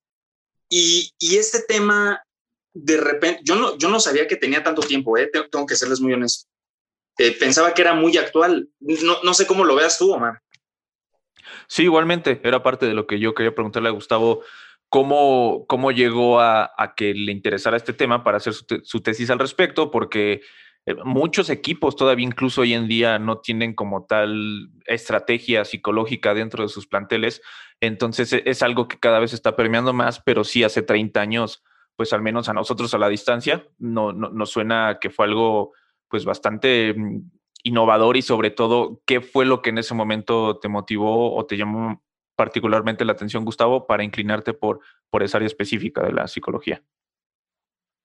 Y, 0.68 1.10
y 1.18 1.36
este 1.36 1.62
tema, 1.62 2.22
de 2.72 2.96
repente, 2.98 3.40
yo 3.44 3.56
no, 3.56 3.76
yo 3.78 3.88
no 3.88 3.98
sabía 3.98 4.28
que 4.28 4.36
tenía 4.36 4.62
tanto 4.62 4.82
tiempo, 4.82 5.16
¿eh? 5.16 5.30
tengo, 5.50 5.66
que 5.66 5.74
serles 5.74 6.00
muy 6.00 6.12
honesto. 6.12 6.46
Eh, 7.18 7.32
pensaba 7.32 7.74
que 7.74 7.82
era 7.82 7.94
muy 7.94 8.16
actual. 8.18 8.68
No, 8.78 9.20
no 9.22 9.34
sé 9.34 9.46
cómo 9.46 9.64
lo 9.64 9.74
veas 9.74 9.98
tú, 9.98 10.12
Omar. 10.12 10.40
Sí, 11.70 11.84
igualmente, 11.84 12.40
era 12.42 12.64
parte 12.64 12.86
de 12.86 12.94
lo 12.94 13.06
que 13.06 13.20
yo 13.20 13.32
quería 13.32 13.54
preguntarle 13.54 13.90
a 13.90 13.92
Gustavo, 13.92 14.42
cómo, 14.88 15.66
cómo 15.68 15.92
llegó 15.92 16.40
a, 16.40 16.68
que 16.96 17.14
le 17.14 17.30
interesara 17.30 17.76
este 17.76 17.92
tema 17.92 18.24
para 18.24 18.38
hacer 18.38 18.54
su, 18.54 19.00
tesis 19.02 19.30
al 19.30 19.38
respecto, 19.38 19.92
porque 19.92 20.40
eh, 20.84 20.96
muchos 21.04 21.48
equipos 21.48 21.94
todavía 21.94 22.26
incluso 22.26 22.62
hoy 22.62 22.74
en 22.74 22.88
día 22.88 23.20
no 23.20 23.38
tienen 23.38 23.74
como 23.74 24.04
tal 24.04 24.70
estrategia 24.84 25.64
psicológica 25.64 26.34
dentro 26.34 26.64
de 26.64 26.70
sus 26.70 26.88
planteles, 26.88 27.40
entonces 27.80 28.32
e, 28.32 28.42
es 28.46 28.64
algo 28.64 28.88
que 28.88 28.98
cada 28.98 29.20
vez 29.20 29.32
está 29.32 29.54
permeando 29.54 29.92
más, 29.92 30.20
pero 30.20 30.42
sí 30.42 30.64
hace 30.64 30.82
30 30.82 31.20
años, 31.20 31.62
pues 31.94 32.12
al 32.12 32.20
menos 32.20 32.48
a 32.48 32.52
nosotros 32.52 32.92
a 32.94 32.98
la 32.98 33.08
distancia, 33.08 33.64
no, 33.78 34.12
no 34.12 34.30
nos 34.30 34.50
suena 34.50 34.98
que 35.00 35.10
fue 35.10 35.26
algo 35.26 35.72
pues 36.08 36.24
bastante 36.24 36.94
mm, 36.96 37.20
innovador 37.62 38.16
y 38.16 38.22
sobre 38.22 38.50
todo, 38.50 39.00
¿qué 39.06 39.20
fue 39.20 39.44
lo 39.44 39.62
que 39.62 39.70
en 39.70 39.78
ese 39.78 39.94
momento 39.94 40.58
te 40.58 40.68
motivó 40.68 41.34
o 41.34 41.46
te 41.46 41.56
llamó 41.56 42.02
particularmente 42.36 43.04
la 43.04 43.12
atención, 43.12 43.44
Gustavo, 43.44 43.86
para 43.86 44.02
inclinarte 44.02 44.54
por, 44.54 44.80
por 45.10 45.22
esa 45.22 45.38
área 45.38 45.46
específica 45.46 46.02
de 46.02 46.12
la 46.12 46.26
psicología? 46.26 46.82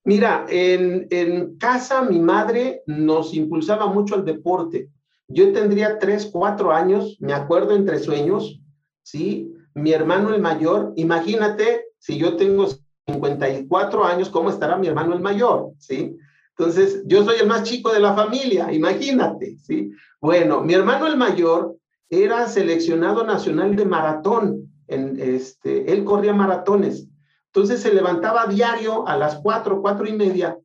Mira, 0.03 0.45
en, 0.49 1.07
en 1.09 1.57
casa 1.57 2.03
mi 2.03 2.19
madre 2.19 2.83
nos 2.85 3.33
impulsaba 3.33 3.87
mucho 3.87 4.15
al 4.15 4.25
deporte. 4.25 4.89
Yo 5.27 5.51
tendría 5.51 5.97
tres, 5.97 6.29
cuatro 6.31 6.71
años, 6.71 7.17
me 7.19 7.33
acuerdo 7.33 7.75
entre 7.75 7.99
sueños, 7.99 8.61
¿sí? 9.01 9.51
Mi 9.73 9.91
hermano 9.91 10.33
el 10.33 10.41
mayor, 10.41 10.93
imagínate, 10.95 11.85
si 11.97 12.17
yo 12.17 12.35
tengo 12.35 12.67
54 13.07 14.05
años, 14.05 14.29
¿cómo 14.29 14.49
estará 14.49 14.77
mi 14.77 14.87
hermano 14.87 15.15
el 15.15 15.21
mayor? 15.21 15.71
¿Sí? 15.79 16.17
Entonces, 16.57 17.03
yo 17.05 17.25
soy 17.25 17.37
el 17.41 17.47
más 17.47 17.63
chico 17.63 17.91
de 17.91 17.99
la 17.99 18.13
familia, 18.13 18.71
imagínate, 18.71 19.57
¿sí? 19.57 19.91
Bueno, 20.21 20.61
mi 20.61 20.73
hermano 20.73 21.07
el 21.07 21.17
mayor 21.17 21.75
era 22.09 22.47
seleccionado 22.47 23.25
nacional 23.25 23.75
de 23.75 23.85
maratón, 23.85 24.71
en 24.87 25.19
este, 25.19 25.91
él 25.91 26.05
corría 26.05 26.33
maratones, 26.33 27.07
entonces 27.47 27.81
se 27.81 27.93
levantaba 27.93 28.47
diario 28.47 29.07
a 29.07 29.17
las 29.17 29.35
cuatro, 29.35 29.81
cuatro 29.81 30.07
y 30.07 30.13
media 30.13 30.57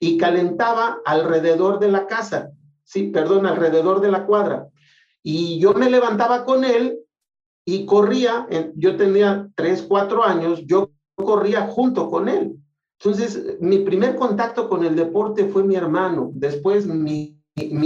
y 0.00 0.16
calentaba 0.16 1.00
alrededor 1.04 1.78
de 1.78 1.90
la 1.90 2.06
casa, 2.06 2.50
sí, 2.84 3.04
perdón, 3.04 3.46
alrededor 3.46 4.00
de 4.00 4.10
la 4.10 4.26
cuadra. 4.26 4.68
Y 5.22 5.58
yo 5.58 5.74
me 5.74 5.90
levantaba 5.90 6.44
con 6.44 6.64
él 6.64 6.98
y 7.64 7.84
corría, 7.84 8.46
yo 8.76 8.96
tenía 8.96 9.48
tres, 9.56 9.82
cuatro 9.82 10.24
años, 10.24 10.62
yo 10.66 10.90
corría 11.16 11.62
junto 11.62 12.08
con 12.08 12.28
él. 12.28 12.56
Entonces, 12.98 13.56
mi 13.60 13.80
primer 13.80 14.16
contacto 14.16 14.68
con 14.68 14.84
el 14.84 14.96
deporte 14.96 15.46
fue 15.48 15.62
mi 15.64 15.74
hermano. 15.74 16.30
Después, 16.34 16.86
mi, 16.86 17.38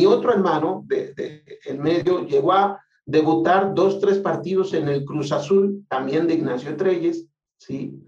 otro 0.07 0.33
hermano, 0.33 0.85
de, 0.87 1.45
en 1.64 1.83
medio, 1.83 2.26
llegó 2.26 2.52
a 2.52 2.81
debutar 3.05 3.75
dos, 3.75 4.00
tres 4.00 4.19
partidos 4.19 4.73
en 4.73 4.88
el 4.88 5.05
Cruz 5.05 5.33
Azul, 5.33 5.85
también 5.88 6.26
de 6.26 6.35
Ignacio 6.35 6.76
Treyes, 6.76 7.26
¿sí? 7.59 8.00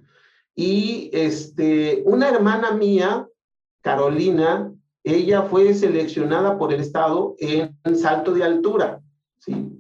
Y 0.55 1.11
este, 1.13 2.03
una 2.07 2.29
hermana 2.29 2.73
mía, 2.73 3.27
Carolina, 3.81 4.73
ella 5.03 5.43
fue 5.43 5.75
seleccionada 5.75 6.57
por 6.57 6.73
el 6.73 6.81
Estado 6.81 7.35
en 7.39 7.97
salto 7.97 8.33
de 8.33 8.45
altura, 8.45 9.01
¿sí? 9.39 9.73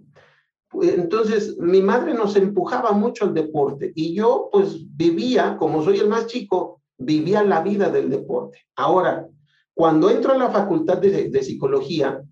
Entonces, 0.80 1.56
mi 1.58 1.82
madre 1.82 2.14
nos 2.14 2.34
empujaba 2.34 2.92
mucho 2.92 3.26
al 3.26 3.34
deporte 3.34 3.92
y 3.94 4.14
yo 4.14 4.48
pues 4.50 4.84
vivía, 4.96 5.56
como 5.58 5.84
soy 5.84 5.98
el 5.98 6.08
más 6.08 6.26
chico, 6.26 6.81
vivía 7.04 7.42
la 7.42 7.60
vida 7.60 7.90
del 7.90 8.10
deporte. 8.10 8.58
Ahora, 8.76 9.28
cuando 9.74 10.10
entro 10.10 10.32
a 10.32 10.38
la 10.38 10.50
facultad 10.50 10.98
de, 10.98 11.42
psicología, 11.42 12.22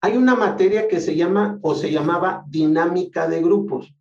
hay 0.00 0.16
una 0.16 0.34
materia 0.34 0.88
que 0.88 1.00
se 1.00 1.16
llama 1.16 1.58
o 1.62 1.74
se 1.74 1.90
llamaba 1.90 2.44
dinámica 2.48 3.28
de 3.28 3.42
grupos. 3.42 3.94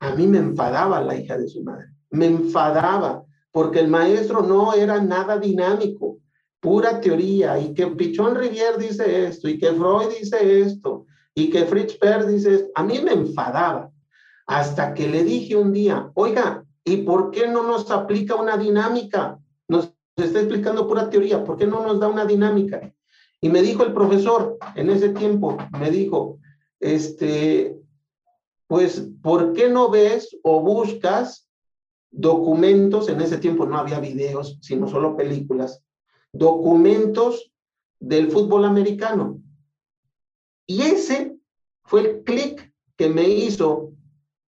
A 0.00 0.14
mí 0.14 0.26
me 0.26 0.38
enfadaba 0.38 1.00
la 1.00 1.16
hija 1.16 1.36
de 1.38 1.48
su 1.48 1.62
madre, 1.62 1.86
me 2.10 2.26
enfadaba 2.26 3.24
porque 3.50 3.80
el 3.80 3.88
maestro 3.88 4.42
no 4.42 4.72
era 4.72 5.00
nada 5.00 5.38
dinámico, 5.38 6.18
pura 6.60 7.00
teoría 7.00 7.58
y 7.58 7.74
que 7.74 7.86
Pichón 7.88 8.34
Rivière 8.34 8.78
dice 8.78 9.26
esto 9.26 9.48
y 9.48 9.58
que 9.58 9.72
Freud 9.72 10.08
dice 10.18 10.60
esto 10.60 11.06
y 11.34 11.50
que 11.50 11.64
Fritz 11.66 11.98
Perls 11.98 12.28
dice 12.28 12.54
esto. 12.54 12.70
A 12.74 12.82
mí 12.82 13.00
me 13.04 13.12
enfadaba 13.12 13.90
hasta 14.46 14.94
que 14.94 15.08
le 15.08 15.24
dije 15.24 15.56
un 15.56 15.72
día, 15.72 16.10
oiga, 16.14 16.61
¿y 16.84 16.98
por 16.98 17.30
qué 17.30 17.48
no 17.48 17.62
nos 17.62 17.90
aplica 17.90 18.34
una 18.34 18.56
dinámica? 18.56 19.38
Nos 19.68 19.92
está 20.16 20.40
explicando 20.40 20.86
pura 20.86 21.08
teoría, 21.08 21.44
¿por 21.44 21.56
qué 21.56 21.66
no 21.66 21.82
nos 21.82 22.00
da 22.00 22.08
una 22.08 22.24
dinámica? 22.24 22.92
Y 23.40 23.48
me 23.48 23.62
dijo 23.62 23.82
el 23.82 23.92
profesor 23.92 24.58
en 24.74 24.90
ese 24.90 25.10
tiempo, 25.10 25.56
me 25.78 25.90
dijo, 25.90 26.38
este, 26.80 27.76
pues, 28.66 29.08
¿por 29.22 29.52
qué 29.52 29.68
no 29.68 29.90
ves 29.90 30.36
o 30.42 30.60
buscas 30.60 31.48
documentos? 32.10 33.08
En 33.08 33.20
ese 33.20 33.38
tiempo 33.38 33.66
no 33.66 33.78
había 33.78 34.00
videos, 34.00 34.58
sino 34.62 34.88
solo 34.88 35.16
películas, 35.16 35.82
documentos 36.32 37.52
del 37.98 38.30
fútbol 38.30 38.64
americano. 38.64 39.40
Y 40.66 40.82
ese 40.82 41.36
fue 41.84 42.00
el 42.00 42.22
clic 42.22 42.72
que 42.96 43.08
me 43.08 43.28
hizo 43.28 43.92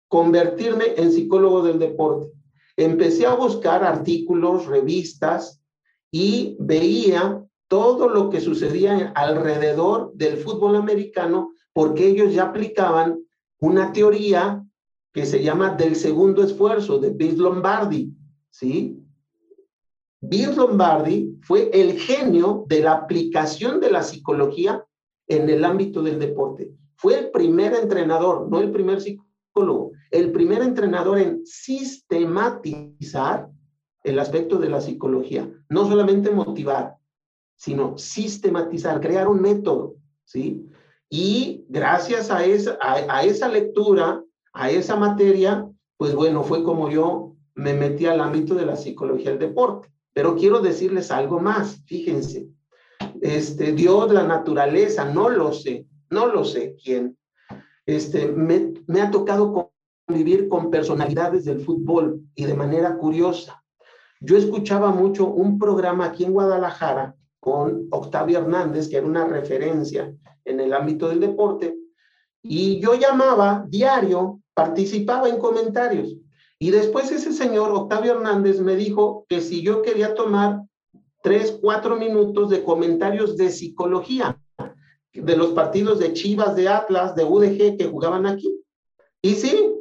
convertirme 0.08 0.94
en 0.96 1.12
psicólogo 1.12 1.62
del 1.62 1.78
deporte. 1.78 2.28
Empecé 2.76 3.26
a 3.26 3.34
buscar 3.34 3.84
artículos, 3.84 4.66
revistas 4.66 5.62
y 6.10 6.56
veía 6.60 7.42
todo 7.68 8.08
lo 8.08 8.30
que 8.30 8.40
sucedía 8.40 9.12
alrededor 9.14 10.12
del 10.14 10.36
fútbol 10.36 10.76
americano 10.76 11.52
porque 11.72 12.06
ellos 12.08 12.32
ya 12.32 12.44
aplicaban 12.44 13.18
una 13.60 13.92
teoría 13.92 14.62
que 15.12 15.26
se 15.26 15.42
llama 15.42 15.74
del 15.74 15.96
segundo 15.96 16.42
esfuerzo 16.42 16.98
de 16.98 17.10
Bill 17.10 17.38
Lombardi, 17.38 18.12
¿sí? 18.50 19.02
Bill 20.20 20.56
Lombardi 20.56 21.38
fue 21.42 21.70
el 21.72 21.98
genio 21.98 22.64
de 22.68 22.80
la 22.80 22.92
aplicación 22.92 23.80
de 23.80 23.90
la 23.90 24.02
psicología 24.02 24.84
en 25.28 25.48
el 25.48 25.64
ámbito 25.64 26.02
del 26.02 26.18
deporte. 26.18 26.70
Fue 26.96 27.18
el 27.18 27.30
primer 27.30 27.74
entrenador, 27.74 28.48
no 28.50 28.60
el 28.60 28.70
primer 28.70 29.00
psicólogo, 29.00 29.92
el 30.10 30.32
primer 30.32 30.62
entrenador 30.62 31.18
en 31.18 31.44
sistematizar 31.44 33.48
el 34.04 34.18
aspecto 34.18 34.58
de 34.58 34.68
la 34.68 34.80
psicología, 34.80 35.50
no 35.68 35.88
solamente 35.88 36.30
motivar, 36.30 36.96
sino 37.56 37.98
sistematizar, 37.98 39.00
crear 39.00 39.28
un 39.28 39.40
método, 39.40 39.96
¿sí? 40.24 40.68
Y 41.08 41.64
gracias 41.68 42.30
a 42.30 42.44
esa, 42.44 42.78
a, 42.80 43.24
esa 43.24 43.48
lectura, 43.48 44.22
a 44.52 44.70
esa 44.70 44.96
materia, 44.96 45.68
pues 45.96 46.14
bueno, 46.14 46.42
fue 46.42 46.62
como 46.62 46.90
yo 46.90 47.34
me 47.54 47.74
metí 47.74 48.06
al 48.06 48.20
ámbito 48.20 48.54
de 48.54 48.66
la 48.66 48.76
psicología 48.76 49.30
del 49.30 49.38
deporte. 49.38 49.88
Pero 50.12 50.36
quiero 50.36 50.60
decirles 50.60 51.10
algo 51.10 51.40
más, 51.40 51.82
fíjense, 51.86 52.48
este, 53.20 53.72
Dios, 53.72 54.12
la 54.12 54.26
naturaleza, 54.26 55.04
no 55.04 55.28
lo 55.28 55.52
sé, 55.52 55.86
no 56.10 56.26
lo 56.26 56.44
sé 56.44 56.76
quién. 56.82 57.16
Este, 57.84 58.28
me, 58.28 59.00
ha 59.00 59.10
tocado 59.10 59.72
convivir 60.06 60.48
con 60.48 60.70
personalidades 60.70 61.44
del 61.44 61.60
fútbol 61.60 62.22
y 62.34 62.44
de 62.44 62.54
manera 62.54 62.96
curiosa. 62.96 63.62
Yo 64.20 64.36
escuchaba 64.36 64.90
mucho 64.90 65.26
un 65.26 65.58
programa 65.58 66.06
aquí 66.06 66.24
en 66.24 66.32
Guadalajara 66.32 67.14
con 67.40 67.88
Octavio 67.90 68.38
Hernández, 68.38 68.88
que 68.88 68.96
era 68.96 69.06
una 69.06 69.26
referencia 69.26 70.12
en 70.44 70.60
el 70.60 70.72
ámbito 70.72 71.08
del 71.08 71.20
deporte, 71.20 71.76
y 72.42 72.80
yo 72.80 72.94
llamaba 72.94 73.66
diario, 73.68 74.40
participaba 74.54 75.28
en 75.28 75.38
comentarios. 75.38 76.16
Y 76.58 76.70
después 76.70 77.10
ese 77.10 77.32
señor, 77.32 77.72
Octavio 77.72 78.12
Hernández, 78.12 78.60
me 78.60 78.76
dijo 78.76 79.26
que 79.28 79.40
si 79.40 79.62
yo 79.62 79.82
quería 79.82 80.14
tomar 80.14 80.62
tres, 81.22 81.58
cuatro 81.60 81.96
minutos 81.96 82.48
de 82.50 82.62
comentarios 82.62 83.36
de 83.36 83.50
psicología 83.50 84.38
de 85.12 85.36
los 85.36 85.48
partidos 85.48 85.98
de 85.98 86.12
Chivas, 86.12 86.54
de 86.54 86.68
Atlas, 86.68 87.14
de 87.16 87.24
UDG 87.24 87.76
que 87.76 87.88
jugaban 87.90 88.26
aquí. 88.26 88.60
Y 89.22 89.34
sí, 89.34 89.75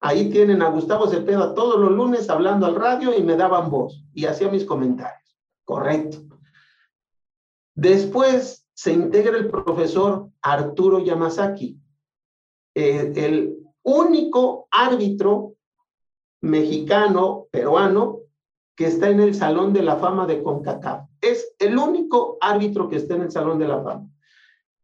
ahí 0.00 0.30
tienen 0.30 0.62
a 0.62 0.68
Gustavo 0.68 1.08
Cepeda 1.08 1.54
todos 1.54 1.80
los 1.80 1.90
lunes 1.90 2.28
hablando 2.30 2.66
al 2.66 2.74
radio 2.74 3.16
y 3.16 3.22
me 3.22 3.36
daban 3.36 3.70
voz 3.70 4.04
y 4.12 4.26
hacía 4.26 4.48
mis 4.48 4.64
comentarios. 4.64 5.38
Correcto. 5.64 6.18
Después 7.74 8.66
se 8.72 8.92
integra 8.92 9.36
el 9.36 9.48
profesor 9.48 10.30
Arturo 10.42 10.98
Yamazaki, 11.00 11.78
eh, 12.74 13.12
el 13.16 13.56
único 13.82 14.68
árbitro 14.70 15.54
mexicano, 16.42 17.46
peruano, 17.50 18.20
que 18.76 18.86
está 18.86 19.08
en 19.08 19.20
el 19.20 19.34
Salón 19.34 19.72
de 19.72 19.82
la 19.82 19.96
Fama 19.96 20.26
de 20.26 20.42
CONCACAF. 20.42 21.08
Es 21.20 21.54
el 21.58 21.78
único 21.78 22.36
árbitro 22.40 22.88
que 22.88 22.96
está 22.96 23.14
en 23.14 23.22
el 23.22 23.30
Salón 23.30 23.58
de 23.58 23.68
la 23.68 23.82
Fama. 23.82 24.08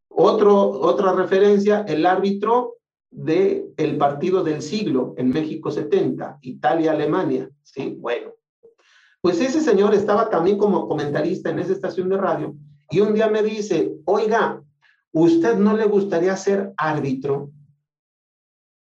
Otra 0.09 1.13
referencia, 1.13 1.85
el 1.87 2.05
árbitro 2.07 2.77
del 3.13 3.73
el 3.77 3.99
partido 3.99 4.43
del 4.43 4.63
siglo 4.63 5.15
en 5.17 5.29
México 5.29 5.71
70, 5.71 6.39
Italia-Alemania. 6.41 7.49
Sí, 7.63 7.97
bueno. 7.99 8.33
Pues 9.21 9.41
ese 9.41 9.61
señor 9.61 9.95
estaba 9.95 10.29
también 10.31 10.59
como 10.59 10.89
comentarista 10.89 11.51
en 11.51 11.61
esa 11.61 11.73
estación 11.73 12.09
de 12.09 12.17
radio 12.17 12.57
y 12.91 13.01
un 13.01 13.15
día 13.15 13.29
me 13.29 13.43
dice, 13.43 13.95
oiga, 14.05 14.61
¿usted 15.13 15.57
no 15.57 15.77
le 15.77 15.85
gustaría 15.85 16.37
ser 16.37 16.73
árbitro? 16.77 17.51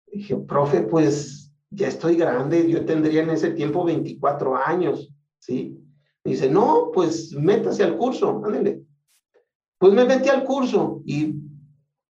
Dije, 0.07 0.37
profe, 0.37 0.83
pues 0.83 1.53
ya 1.71 1.89
estoy 1.89 2.17
grande, 2.17 2.71
yo 2.71 2.85
tendría 2.85 3.23
en 3.23 3.31
ese 3.31 3.51
tiempo 3.51 3.85
24 3.85 4.57
años, 4.57 5.11
¿sí? 5.39 5.79
dice, 6.25 6.49
no, 6.49 6.91
pues 6.93 7.33
métase 7.33 7.83
al 7.83 7.97
curso, 7.97 8.43
ándale. 8.45 8.83
Pues 9.79 9.93
me 9.93 10.05
metí 10.05 10.29
al 10.29 10.45
curso 10.45 11.03
y 11.05 11.35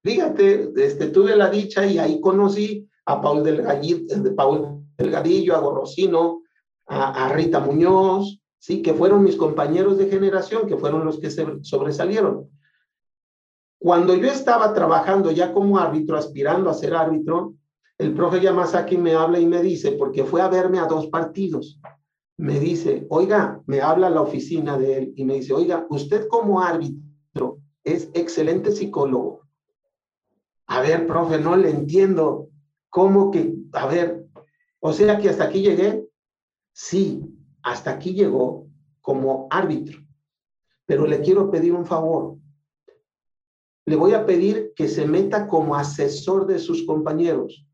fíjate, 0.03 0.73
este, 0.77 1.09
tuve 1.09 1.37
la 1.37 1.51
dicha 1.51 1.87
y 1.87 1.99
ahí 1.99 2.21
conocí 2.21 2.89
a 3.07 3.21
Paul 3.21 3.43
Delgadillo, 3.43 4.35
Paul 4.37 4.85
a 4.99 5.59
Gorrocino, 5.59 6.43
a, 6.87 7.29
Rita 7.33 7.61
Muñoz, 7.61 8.41
sí, 8.59 8.83
que 8.83 8.95
fueron 8.95 9.23
mis 9.23 9.37
compañeros 9.37 9.99
de 9.99 10.09
generación, 10.09 10.67
que 10.67 10.77
fueron 10.77 11.05
los 11.05 11.19
que 11.19 11.31
sobresalieron. 11.31 12.51
Cuando 13.79 14.15
yo 14.15 14.29
estaba 14.29 14.75
trabajando 14.75 15.31
ya 15.33 15.53
como 15.53 15.79
árbitro, 15.79 16.17
aspirando 16.17 16.71
a 16.71 16.75
ser 16.75 16.95
árbitro, 16.95 17.55
el 17.99 18.15
profe 18.15 18.41
Yamazaki 18.41 18.97
me 18.97 19.15
habla 19.15 19.41
y 19.41 19.47
me 19.47 19.63
dice, 19.63 19.93
porque 19.93 20.25
fue 20.25 20.41
a 20.41 20.49
verme 20.49 20.79
a 20.79 20.87
dos 20.87 21.09
partidos, 21.09 21.81
me 22.37 22.59
dice, 22.59 23.07
oiga, 23.11 23.63
me 23.67 23.81
habla 23.81 24.11
la 24.11 24.21
oficina 24.21 24.79
de 24.79 24.99
él 24.99 25.13
y 25.17 25.25
me 25.25 25.35
dice, 25.35 25.53
oiga, 25.53 25.87
usted 25.91 26.27
como 26.29 26.61
árbitro 26.61 27.59
es 27.85 28.11
excelente 28.15 28.73
psicólogo. 28.73 29.42
A 30.67 30.81
ver, 30.81 31.07
profe, 31.07 31.39
no 31.39 31.57
le 31.57 31.71
entiendo. 31.71 32.49
¿Cómo 32.89 33.31
que? 33.31 33.55
A 33.73 33.87
ver, 33.87 34.27
o 34.81 34.93
sea 34.93 35.19
que 35.19 35.29
hasta 35.29 35.45
aquí 35.45 35.63
llegué. 35.63 36.07
Sí, 36.73 37.23
hasta 37.63 37.91
aquí 37.91 38.15
llegó 38.15 38.67
como 39.01 39.47
árbitro. 39.51 40.01
pero 40.85 41.07
le 41.07 41.21
quiero 41.21 41.51
pedir 41.51 41.73
un 41.73 41.87
favor. 41.87 42.37
Le 43.87 43.97
voy 43.97 44.13
a 44.13 44.27
pedir 44.27 44.73
que 44.77 44.89
se 44.89 45.07
meta 45.07 45.47
como 45.47 45.75
asesor 45.75 46.47
de 46.47 46.59
sus 46.59 46.85
compañeros, 46.85 47.67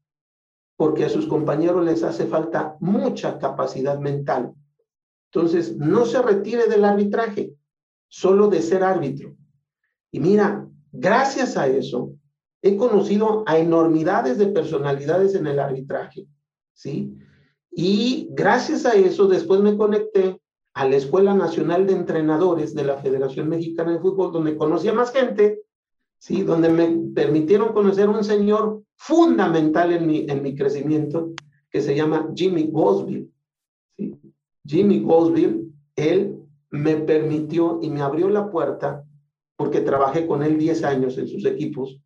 porque 0.77 1.05
a 1.05 1.09
sus 1.09 1.27
compañeros 1.27 1.85
les 1.85 2.03
hace 2.03 2.27
falta 2.27 2.77
mucha 2.81 3.39
capacidad 3.39 3.99
mental. 3.99 4.55
Entonces, 5.33 5.77
no 5.77 6.07
se 6.07 6.23
retire 6.23 6.69
del 6.69 6.85
arbitraje, 6.85 7.55
solo 8.09 8.49
de 8.49 8.63
ser 8.63 8.85
árbitro. 8.85 9.35
Y 10.13 10.21
mira, 10.21 10.69
gracias 10.93 11.57
a 11.57 11.67
eso, 11.67 12.13
he 12.63 12.77
conocido 12.77 13.45
a 13.47 13.59
enormidades 13.59 14.39
de 14.39 14.47
personalidades 14.47 15.35
en 15.35 15.47
el 15.47 15.59
arbitraje, 15.59 16.27
¿sí? 16.73 17.15
Y 17.71 18.29
gracias 18.33 18.87
a 18.87 18.95
eso, 18.95 19.29
después 19.29 19.61
me 19.61 19.77
conecté 19.77 20.41
a 20.75 20.89
la 20.89 20.97
Escuela 20.97 21.35
Nacional 21.35 21.87
de 21.87 21.93
Entrenadores 21.93 22.75
de 22.75 22.85
la 22.85 22.97
Federación 22.97 23.49
Mexicana 23.49 23.93
de 23.93 24.01
Fútbol, 24.01 24.33
donde 24.33 24.57
conocí 24.57 24.89
a 24.89 24.95
más 24.95 25.13
gente, 25.13 25.63
¿sí? 26.19 26.43
Donde 26.43 26.69
me 26.69 26.89
permitieron 27.15 27.73
conocer 27.73 28.09
un 28.09 28.25
señor 28.25 28.83
fundamental 28.97 29.93
en 29.93 30.07
mi, 30.07 30.27
en 30.29 30.43
mi 30.43 30.57
crecimiento, 30.57 31.33
que 31.71 31.81
se 31.81 31.95
llama 31.95 32.31
Jimmy 32.35 32.65
Bosville, 32.65 33.31
¿sí? 33.97 34.19
Jimmy 34.67 35.01
Bosville, 35.01 35.69
él 35.95 36.39
me 36.71 36.97
permitió 36.97 37.79
y 37.81 37.91
me 37.91 38.03
abrió 38.03 38.29
la 38.29 38.51
puerta, 38.51 39.05
porque 39.57 39.81
trabajé 39.81 40.27
con 40.27 40.43
él 40.43 40.59
10 40.59 40.85
años 40.85 41.17
en 41.19 41.29
sus 41.29 41.45
equipos, 41.45 42.01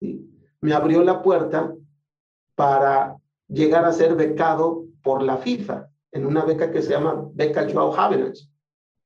me 0.00 0.72
abrió 0.72 1.02
la 1.02 1.22
puerta 1.22 1.74
para 2.54 3.16
llegar 3.48 3.84
a 3.84 3.92
ser 3.92 4.14
becado 4.14 4.84
por 5.02 5.22
la 5.22 5.38
FIFA 5.38 5.88
en 6.12 6.26
una 6.26 6.44
beca 6.44 6.70
que 6.70 6.82
se 6.82 6.90
llama 6.90 7.28
Beca 7.34 7.68
Joao 7.70 7.94
Havertz, 7.94 8.50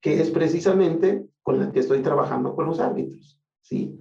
que 0.00 0.20
es 0.20 0.31
precisamente 0.31 1.26
con 1.42 1.59
la 1.59 1.70
que 1.70 1.81
estoy 1.81 2.00
trabajando 2.00 2.55
con 2.55 2.66
los 2.66 2.81
árbitros. 2.81 3.40
¿sí? 3.61 4.00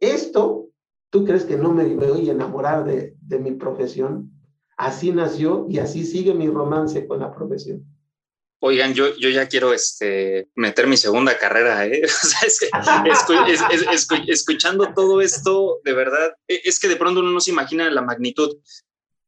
Esto, 0.00 0.68
¿tú 1.10 1.24
crees 1.24 1.44
que 1.44 1.56
no 1.56 1.72
me 1.72 1.94
voy 1.94 2.28
a 2.28 2.32
enamorar 2.32 2.84
de, 2.84 3.16
de 3.20 3.38
mi 3.38 3.52
profesión? 3.52 4.32
Así 4.76 5.12
nació 5.12 5.66
y 5.68 5.78
así 5.78 6.04
sigue 6.04 6.34
mi 6.34 6.48
romance 6.48 7.06
con 7.06 7.20
la 7.20 7.32
profesión. 7.32 7.84
Oigan, 8.64 8.94
yo, 8.94 9.16
yo 9.16 9.28
ya 9.28 9.48
quiero 9.48 9.72
este, 9.72 10.48
meter 10.54 10.86
mi 10.86 10.96
segunda 10.96 11.36
carrera, 11.36 11.84
¿eh? 11.84 12.00
escuchando 14.28 14.94
todo 14.94 15.20
esto, 15.20 15.80
de 15.82 15.92
verdad, 15.92 16.36
e, 16.46 16.60
es 16.64 16.78
que 16.78 16.86
de 16.86 16.94
pronto 16.94 17.18
uno 17.18 17.32
no 17.32 17.40
se 17.40 17.50
imagina 17.50 17.90
la 17.90 18.02
magnitud. 18.02 18.56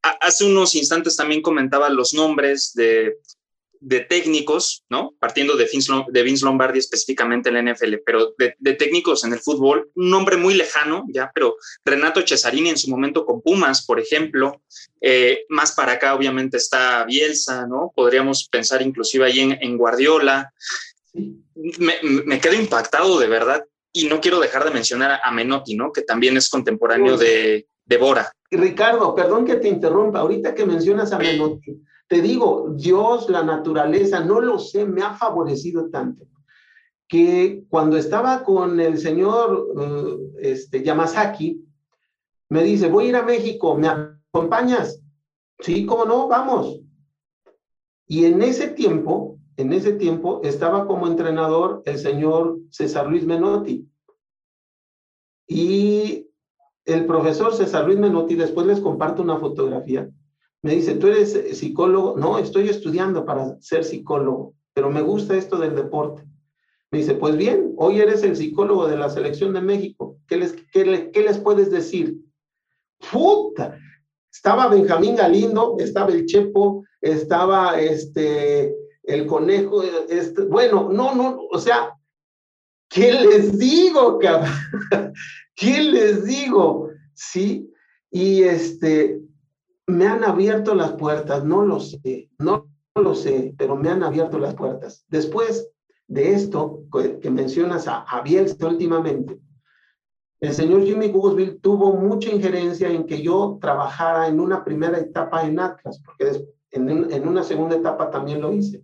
Hace 0.01 0.45
unos 0.45 0.73
instantes 0.75 1.17
también 1.17 1.41
comentaba 1.41 1.89
los 1.89 2.13
nombres 2.13 2.71
de 2.75 3.17
de 3.85 3.99
técnicos, 3.99 4.83
¿no? 4.89 5.13
Partiendo 5.19 5.55
de 5.55 5.69
Vince, 5.71 5.93
de 6.07 6.23
Vince 6.23 6.43
Lombardi 6.43 6.79
específicamente 6.79 7.49
en 7.49 7.55
la 7.55 7.71
NFL, 7.71 7.97
pero 8.03 8.33
de, 8.35 8.73
técnicos 8.73 9.23
en 9.23 9.33
el 9.33 9.39
fútbol, 9.39 9.91
un 9.93 10.09
nombre 10.09 10.37
muy 10.37 10.55
lejano, 10.55 11.05
ya, 11.09 11.31
pero 11.35 11.55
Renato 11.85 12.19
Cesarini 12.25 12.69
en 12.69 12.79
su 12.79 12.89
momento 12.89 13.27
con 13.27 13.43
Pumas, 13.43 13.85
por 13.85 13.99
ejemplo, 13.99 14.63
eh, 15.01 15.45
más 15.49 15.73
para 15.73 15.93
acá 15.93 16.15
obviamente 16.15 16.57
está 16.57 17.05
Bielsa, 17.05 17.67
¿no? 17.67 17.91
Podríamos 17.95 18.47
pensar 18.49 18.81
inclusive 18.81 19.25
ahí 19.25 19.39
en, 19.39 19.77
Guardiola. 19.77 20.51
Me, 21.13 22.39
quedo 22.39 22.55
impactado 22.55 23.19
de 23.19 23.27
verdad 23.27 23.63
y 23.93 24.07
no 24.07 24.19
quiero 24.19 24.39
dejar 24.39 24.65
de 24.65 24.71
mencionar 24.71 25.19
a 25.23 25.31
Menotti, 25.31 25.75
¿no? 25.75 25.91
Que 25.91 26.01
también 26.01 26.37
es 26.37 26.49
contemporáneo 26.49 27.17
de, 27.17 27.67
de 27.85 27.97
Bora. 27.97 28.31
Ricardo, 28.49 29.13
perdón 29.13 29.45
que 29.45 29.57
te 29.57 29.67
interrumpa, 29.67 30.21
ahorita 30.21 30.55
que 30.55 30.65
mencionas 30.65 31.11
a 31.11 31.19
Menotti 31.19 31.83
te 32.07 32.21
digo, 32.21 32.69
Dios, 32.75 33.29
la 33.29 33.43
naturaleza, 33.43 34.19
no 34.19 34.39
lo 34.39 34.59
sé, 34.59 34.85
me 34.85 35.01
ha 35.01 35.13
favorecido 35.13 35.89
tanto 35.89 36.25
que 37.07 37.63
cuando 37.69 37.97
estaba 37.97 38.43
con 38.43 38.79
el 38.79 38.97
señor 38.97 39.69
uh, 39.75 40.33
este, 40.39 40.83
Yamazaki, 40.83 41.63
me 42.49 42.63
dice, 42.63 42.89
voy 42.89 43.05
a 43.05 43.09
ir 43.09 43.15
a 43.15 43.23
México, 43.23 43.75
¿me 43.75 43.87
acompañas? 43.87 45.01
Sí, 45.59 45.85
cómo 45.85 46.05
no, 46.05 46.27
vamos. 46.27 46.81
Y 48.07 48.25
en 48.25 48.41
ese 48.41 48.67
tiempo, 48.69 49.39
en 49.57 49.73
ese 49.73 49.93
tiempo 49.93 50.41
estaba 50.43 50.85
como 50.85 51.07
entrenador 51.07 51.81
el 51.85 51.97
señor 51.97 52.59
César 52.69 53.07
Luis 53.07 53.25
Menotti. 53.25 53.87
Y 55.47 56.27
el 56.85 57.05
profesor 57.05 57.53
César 57.53 57.85
Luis 57.85 57.97
Menotti, 57.97 58.35
después 58.35 58.67
les 58.67 58.79
comparto 58.79 59.21
una 59.21 59.37
fotografía, 59.37 60.09
me 60.65 60.73
dice, 60.73 60.95
¿tú 60.95 61.05
eres 61.09 61.39
psicólogo? 61.59 62.17
No, 62.17 62.39
estoy 62.39 62.69
estudiando 62.69 63.23
para 63.23 63.61
ser 63.61 63.83
psicólogo, 63.83 64.55
pero 64.73 64.89
me 64.89 65.03
gusta 65.03 65.37
esto 65.37 65.57
del 65.57 65.75
deporte. 65.75 66.23
Me 66.89 66.97
dice, 66.97 67.13
pues 67.13 67.37
bien, 67.37 67.75
hoy 67.77 67.99
eres 67.99 68.23
el 68.23 68.35
psicólogo 68.35 68.87
de 68.87 68.97
la 68.97 69.11
selección 69.11 69.53
de 69.53 69.61
México. 69.61 70.17
¿Qué 70.27 70.37
les, 70.37 70.53
qué, 70.73 71.11
qué 71.13 71.21
les 71.21 71.37
puedes 71.37 71.69
decir? 71.69 72.17
¡Puta! 73.11 73.77
Estaba 74.33 74.67
Benjamín 74.67 75.15
Galindo, 75.15 75.75
estaba 75.77 76.11
el 76.11 76.25
Chepo, 76.25 76.83
estaba 76.99 77.79
este, 77.79 78.73
el 79.03 79.27
conejo, 79.27 79.83
este, 80.09 80.45
bueno, 80.45 80.89
no, 80.91 81.13
no, 81.13 81.41
o 81.47 81.59
sea, 81.59 81.91
¿qué 82.89 83.11
les 83.11 83.59
digo, 83.59 84.17
cabrón? 84.17 84.49
¿Qué 85.55 85.83
les 85.83 86.25
digo? 86.25 86.89
Sí, 87.13 87.71
y 88.09 88.41
este, 88.41 89.21
me 89.87 90.07
han 90.07 90.23
abierto 90.23 90.73
las 90.75 90.93
puertas, 90.93 91.43
no 91.43 91.63
lo 91.63 91.79
sé, 91.79 92.29
no 92.39 92.69
lo 92.95 93.15
sé, 93.15 93.53
pero 93.57 93.75
me 93.75 93.89
han 93.89 94.03
abierto 94.03 94.39
las 94.39 94.55
puertas. 94.55 95.05
Después 95.07 95.69
de 96.07 96.33
esto 96.33 96.83
que 97.21 97.29
mencionas 97.29 97.87
a, 97.87 98.01
a 98.01 98.21
Bielsa 98.21 98.67
últimamente, 98.67 99.39
el 100.39 100.53
señor 100.53 100.83
Jimmy 100.83 101.09
Googlesville 101.09 101.59
tuvo 101.59 101.93
mucha 101.93 102.29
injerencia 102.29 102.89
en 102.89 103.05
que 103.05 103.21
yo 103.21 103.57
trabajara 103.61 104.27
en 104.27 104.39
una 104.39 104.63
primera 104.63 104.99
etapa 104.99 105.43
en 105.43 105.59
Atlas, 105.59 106.01
porque 106.03 106.45
en, 106.71 107.11
en 107.11 107.27
una 107.27 107.43
segunda 107.43 107.75
etapa 107.75 108.11
también 108.11 108.41
lo 108.41 108.51
hice. 108.51 108.83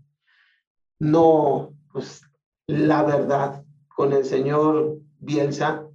No, 1.00 1.74
pues 1.92 2.22
la 2.68 3.04
verdad, 3.04 3.64
con 3.96 4.14
el 4.14 4.24
señor 4.24 4.98
Bielsa, 5.20 5.88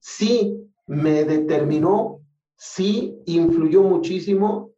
sí 0.00 0.70
me 0.86 1.24
determinó 1.24 2.21
sí 2.56 3.18
influyó 3.26 3.82
muchísimo 3.82 4.72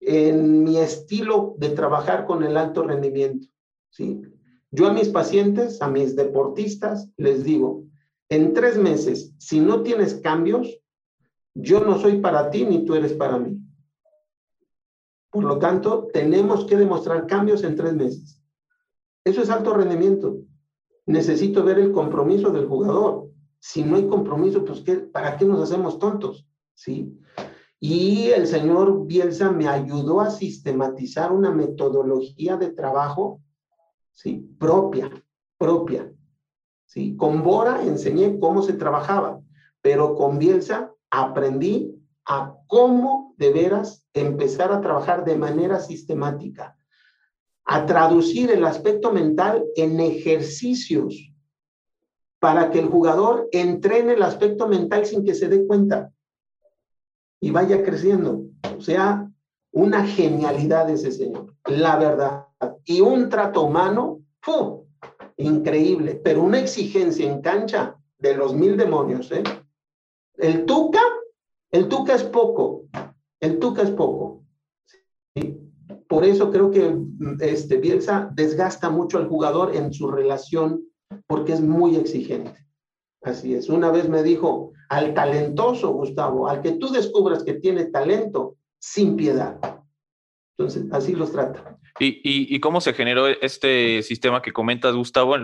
en 0.00 0.62
mi 0.62 0.78
estilo 0.78 1.54
de 1.58 1.70
trabajar 1.70 2.26
con 2.26 2.42
el 2.44 2.56
alto 2.56 2.82
rendimiento. 2.82 3.48
¿sí? 3.90 4.22
Yo 4.70 4.88
a 4.88 4.92
mis 4.92 5.08
pacientes, 5.08 5.80
a 5.80 5.88
mis 5.88 6.16
deportistas, 6.16 7.10
les 7.16 7.44
digo, 7.44 7.84
en 8.28 8.52
tres 8.52 8.76
meses, 8.76 9.34
si 9.38 9.60
no 9.60 9.82
tienes 9.82 10.14
cambios, 10.14 10.80
yo 11.54 11.80
no 11.80 11.98
soy 11.98 12.20
para 12.20 12.50
ti 12.50 12.64
ni 12.64 12.84
tú 12.84 12.94
eres 12.94 13.12
para 13.12 13.38
mí. 13.38 13.58
Por 15.30 15.44
lo 15.44 15.58
tanto, 15.58 16.08
tenemos 16.12 16.64
que 16.66 16.76
demostrar 16.76 17.26
cambios 17.26 17.62
en 17.62 17.76
tres 17.76 17.94
meses. 17.94 18.42
Eso 19.24 19.42
es 19.42 19.50
alto 19.50 19.74
rendimiento. 19.74 20.38
Necesito 21.06 21.64
ver 21.64 21.78
el 21.78 21.92
compromiso 21.92 22.50
del 22.50 22.66
jugador. 22.66 23.30
Si 23.58 23.82
no 23.82 23.96
hay 23.96 24.06
compromiso, 24.06 24.64
pues 24.64 24.80
¿qué, 24.80 24.96
¿para 24.96 25.36
qué 25.36 25.44
nos 25.44 25.60
hacemos 25.60 25.98
tontos? 25.98 26.46
¿Sí? 26.76 27.18
Y 27.80 28.28
el 28.28 28.46
señor 28.46 29.06
Bielsa 29.06 29.50
me 29.50 29.66
ayudó 29.66 30.20
a 30.20 30.30
sistematizar 30.30 31.32
una 31.32 31.50
metodología 31.50 32.56
de 32.56 32.70
trabajo, 32.70 33.40
¿sí? 34.12 34.48
Propia, 34.58 35.10
propia, 35.58 36.12
¿sí? 36.84 37.16
Con 37.16 37.42
Bora 37.42 37.82
enseñé 37.82 38.38
cómo 38.38 38.62
se 38.62 38.74
trabajaba, 38.74 39.40
pero 39.82 40.14
con 40.14 40.38
Bielsa 40.38 40.92
aprendí 41.10 41.92
a 42.24 42.54
cómo 42.66 43.34
de 43.36 43.52
veras 43.52 44.06
empezar 44.14 44.72
a 44.72 44.80
trabajar 44.80 45.24
de 45.24 45.36
manera 45.36 45.80
sistemática, 45.80 46.76
a 47.64 47.84
traducir 47.84 48.50
el 48.50 48.64
aspecto 48.64 49.12
mental 49.12 49.64
en 49.76 50.00
ejercicios 50.00 51.32
para 52.38 52.70
que 52.70 52.78
el 52.78 52.88
jugador 52.88 53.48
entrene 53.52 54.14
el 54.14 54.22
aspecto 54.22 54.66
mental 54.66 55.06
sin 55.06 55.24
que 55.24 55.34
se 55.34 55.48
dé 55.48 55.66
cuenta 55.66 56.12
y 57.40 57.50
vaya 57.50 57.82
creciendo. 57.82 58.44
O 58.76 58.80
sea, 58.80 59.30
una 59.72 60.06
genialidad 60.06 60.88
ese 60.90 61.12
señor, 61.12 61.54
la 61.66 61.96
verdad. 61.96 62.46
Y 62.84 63.00
un 63.00 63.28
trato 63.28 63.62
humano, 63.64 64.20
¡fu! 64.40 64.86
increíble, 65.36 66.20
pero 66.22 66.42
una 66.42 66.58
exigencia 66.58 67.30
en 67.30 67.40
cancha 67.42 67.96
de 68.18 68.36
los 68.36 68.54
mil 68.54 68.76
demonios. 68.76 69.30
¿eh? 69.32 69.42
El 70.38 70.64
Tuca, 70.64 71.02
el 71.70 71.88
Tuca 71.88 72.14
es 72.14 72.24
poco, 72.24 72.84
el 73.40 73.58
Tuca 73.58 73.82
es 73.82 73.90
poco. 73.90 74.44
Por 76.08 76.24
eso 76.24 76.50
creo 76.50 76.70
que 76.70 76.96
este, 77.40 77.76
Bielsa 77.78 78.30
desgasta 78.32 78.90
mucho 78.90 79.18
al 79.18 79.28
jugador 79.28 79.74
en 79.74 79.92
su 79.92 80.08
relación 80.08 80.86
porque 81.26 81.52
es 81.52 81.60
muy 81.60 81.96
exigente. 81.96 82.66
Así 83.22 83.54
es. 83.54 83.68
Una 83.68 83.90
vez 83.90 84.08
me 84.08 84.22
dijo, 84.22 84.72
al 84.88 85.14
talentoso, 85.14 85.90
Gustavo, 85.90 86.48
al 86.48 86.62
que 86.62 86.72
tú 86.72 86.90
descubras 86.90 87.44
que 87.44 87.54
tiene 87.54 87.86
talento, 87.86 88.56
sin 88.78 89.16
piedad. 89.16 89.58
Entonces, 90.58 90.86
así 90.92 91.14
los 91.14 91.32
trata. 91.32 91.78
¿Y, 91.98 92.20
y, 92.22 92.60
cómo 92.60 92.80
se 92.80 92.92
generó 92.92 93.26
este 93.26 94.02
sistema 94.02 94.42
que 94.42 94.52
comentas, 94.52 94.94
Gustavo? 94.94 95.36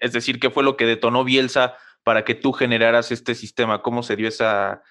Es 0.00 0.12
decir, 0.12 0.38
¿qué 0.38 0.50
fue 0.50 0.62
lo 0.62 0.76
que 0.76 0.86
detonó 0.86 1.24
Bielsa 1.24 1.74
para 2.04 2.24
que 2.24 2.34
tú 2.34 2.52
generaras 2.52 3.10
este 3.10 3.34
sistema? 3.34 3.82
¿Cómo 3.82 4.02
se 4.02 4.14
dio 4.14 4.28
esa, 4.28 4.82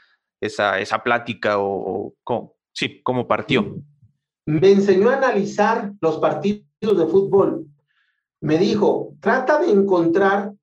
esa, 0.41 0.79
esa 0.79 1.03
plática 1.03 1.55
o, 1.57 2.13
sí, 2.73 3.01
cómo 3.03 3.27
partió? 3.27 3.77
Me 4.45 4.71
enseñó 4.71 5.09
a 5.09 5.17
analizar 5.17 5.93
los 6.01 6.17
partidos 6.17 6.65
de 6.81 7.07
fútbol. 7.07 7.65
Me 8.41 8.57
dijo, 8.57 9.15
trata 9.21 9.59
de 9.59 9.71
encontrar 9.71 10.53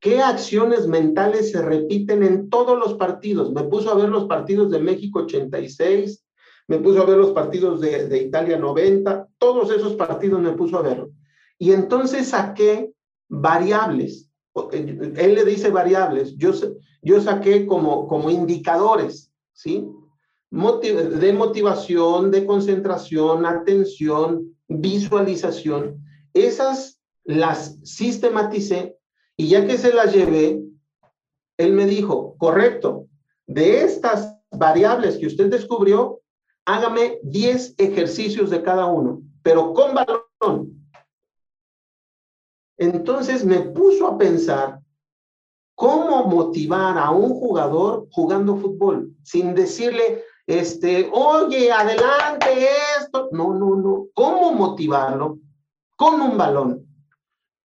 qué 0.00 0.20
acciones 0.20 0.86
mentales 0.86 1.50
se 1.52 1.62
repiten 1.62 2.22
en 2.22 2.50
todos 2.50 2.78
los 2.78 2.94
partidos. 2.94 3.52
Me 3.52 3.64
puso 3.64 3.90
a 3.90 3.94
ver 3.94 4.08
los 4.08 4.26
partidos 4.26 4.70
de 4.70 4.78
México 4.78 5.20
86, 5.20 6.24
me 6.68 6.78
puso 6.78 7.02
a 7.02 7.06
ver 7.06 7.16
los 7.16 7.32
partidos 7.32 7.80
de, 7.80 8.08
de 8.08 8.22
Italia 8.22 8.58
90, 8.58 9.28
todos 9.38 9.70
esos 9.70 9.94
partidos 9.94 10.40
me 10.40 10.52
puso 10.52 10.78
a 10.78 10.82
ver. 10.82 11.06
Y 11.58 11.72
entonces 11.72 12.28
saqué 12.28 12.92
variables. 13.28 14.30
Él 14.72 15.34
le 15.34 15.44
dice 15.44 15.70
variables, 15.70 16.36
yo, 16.36 16.52
yo 17.02 17.20
saqué 17.20 17.66
como, 17.66 18.08
como 18.08 18.30
indicadores, 18.30 19.32
¿sí? 19.52 19.86
de 20.50 21.32
motivación, 21.32 22.30
de 22.30 22.46
concentración, 22.46 23.44
atención, 23.44 24.56
visualización. 24.66 26.02
Esas 26.32 27.00
las 27.24 27.78
sistematicé 27.84 28.97
y 29.38 29.48
ya 29.48 29.66
que 29.66 29.78
se 29.78 29.92
las 29.94 30.12
llevé, 30.12 30.60
él 31.58 31.72
me 31.72 31.86
dijo, 31.86 32.36
correcto, 32.38 33.06
de 33.46 33.84
estas 33.84 34.36
variables 34.50 35.16
que 35.16 35.28
usted 35.28 35.48
descubrió, 35.48 36.20
hágame 36.66 37.20
10 37.22 37.76
ejercicios 37.78 38.50
de 38.50 38.62
cada 38.62 38.86
uno, 38.86 39.22
pero 39.42 39.72
con 39.72 39.94
balón. 39.94 40.88
Entonces 42.76 43.44
me 43.44 43.60
puso 43.60 44.08
a 44.08 44.18
pensar 44.18 44.80
cómo 45.76 46.24
motivar 46.24 46.98
a 46.98 47.12
un 47.12 47.30
jugador 47.30 48.08
jugando 48.10 48.56
fútbol 48.56 49.14
sin 49.22 49.54
decirle, 49.54 50.24
este, 50.48 51.08
oye, 51.12 51.70
adelante 51.70 52.66
esto. 52.98 53.28
No, 53.30 53.54
no, 53.54 53.76
no. 53.76 54.06
¿Cómo 54.14 54.52
motivarlo? 54.52 55.38
Con 55.96 56.20
un 56.20 56.36
balón. 56.36 56.87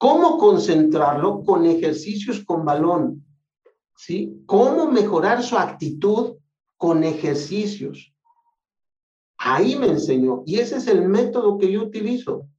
¿Cómo 0.04 0.38
concentrarlo? 0.38 1.46
Con 1.46 1.66
ejercicios 1.66 2.44
con 2.44 2.66
balón. 2.66 3.26
¿Sí? 3.96 4.44
¿Cómo 4.46 4.92
mejorar 4.92 5.42
su 5.42 5.58
actitud 5.58 6.36
con 6.76 7.06
ejercicios? 7.06 8.14
Ahí 9.38 9.78
me 9.78 9.88
enseñó. 9.88 10.44
Y 10.46 10.60
ese 10.60 10.76
es 10.76 10.88
el 10.88 11.08
método 11.08 11.58
que 11.58 11.72
yo 11.72 11.84
utilizo. 11.84 12.50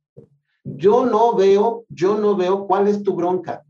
Yo 0.64 1.04
no 1.04 1.34
veo, 1.34 1.84
yo 1.90 2.16
no 2.16 2.34
veo 2.34 2.66
cuál 2.66 2.88
es 2.88 3.02
tu 3.02 3.14
bronca. 3.14 3.62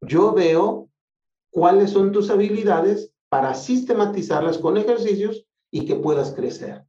Yo 0.00 0.32
veo 0.32 0.88
cuáles 1.50 1.90
son 1.90 2.12
tus 2.12 2.30
habilidades 2.30 3.12
para 3.28 3.54
sistematizarlas 3.54 4.56
con 4.56 4.76
ejercicios 4.76 5.44
y 5.72 5.84
que 5.84 5.96
puedas 5.96 6.30
crecer. 6.30 6.84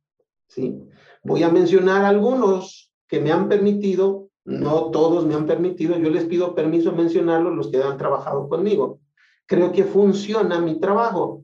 ¿sí? 0.46 0.84
Voy 1.24 1.42
a 1.42 1.50
mencionar 1.50 2.06
algunos 2.06 2.92
que 3.08 3.20
me 3.20 3.32
han 3.32 3.50
permitido, 3.50 4.29
no 4.50 4.90
todos 4.90 5.28
me 5.28 5.36
han 5.36 5.46
permitido, 5.46 5.98
yo 5.98 6.10
les 6.10 6.26
pido 6.26 6.56
permiso 6.56 6.92
mencionarlos 6.92 7.56
los 7.56 7.68
que 7.70 7.84
han 7.84 7.98
trabajado 7.98 8.50
conmigo. 8.50 9.00
Creo 9.46 9.72
que 9.72 9.84
funciona 9.84 10.60
mi 10.60 10.80
trabajo. 10.80 11.44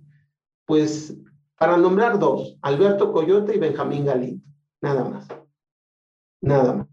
Pues 0.65 1.15
para 1.57 1.77
nombrar 1.77 2.17
dos, 2.17 2.57
Alberto 2.63 3.13
Coyote 3.13 3.55
y 3.55 3.59
Benjamín 3.59 4.05
Galindo, 4.05 4.43
nada 4.81 5.03
más. 5.03 5.27
Nada 6.41 6.73
más. 6.73 6.87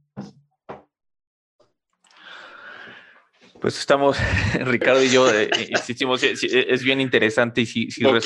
Pues 3.59 3.79
estamos, 3.79 4.18
Ricardo 4.61 5.03
y 5.03 5.09
yo, 5.09 5.33
eh, 5.33 5.44
eh, 5.44 5.68
insistimos, 5.70 6.22
es 6.22 6.83
bien 6.83 7.01
interesante 7.01 7.62
y 7.62 7.66
sí, 7.66 7.90
sí 7.90 8.03
como, 8.03 8.18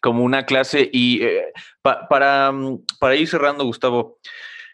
como, 0.00 0.24
una 0.24 0.44
clase. 0.44 0.90
Y 0.92 1.22
eh, 1.22 1.52
para, 1.82 2.50
mm, 2.50 2.84
para 2.98 3.14
ir 3.14 3.28
cerrando, 3.28 3.64
Gustavo, 3.64 4.18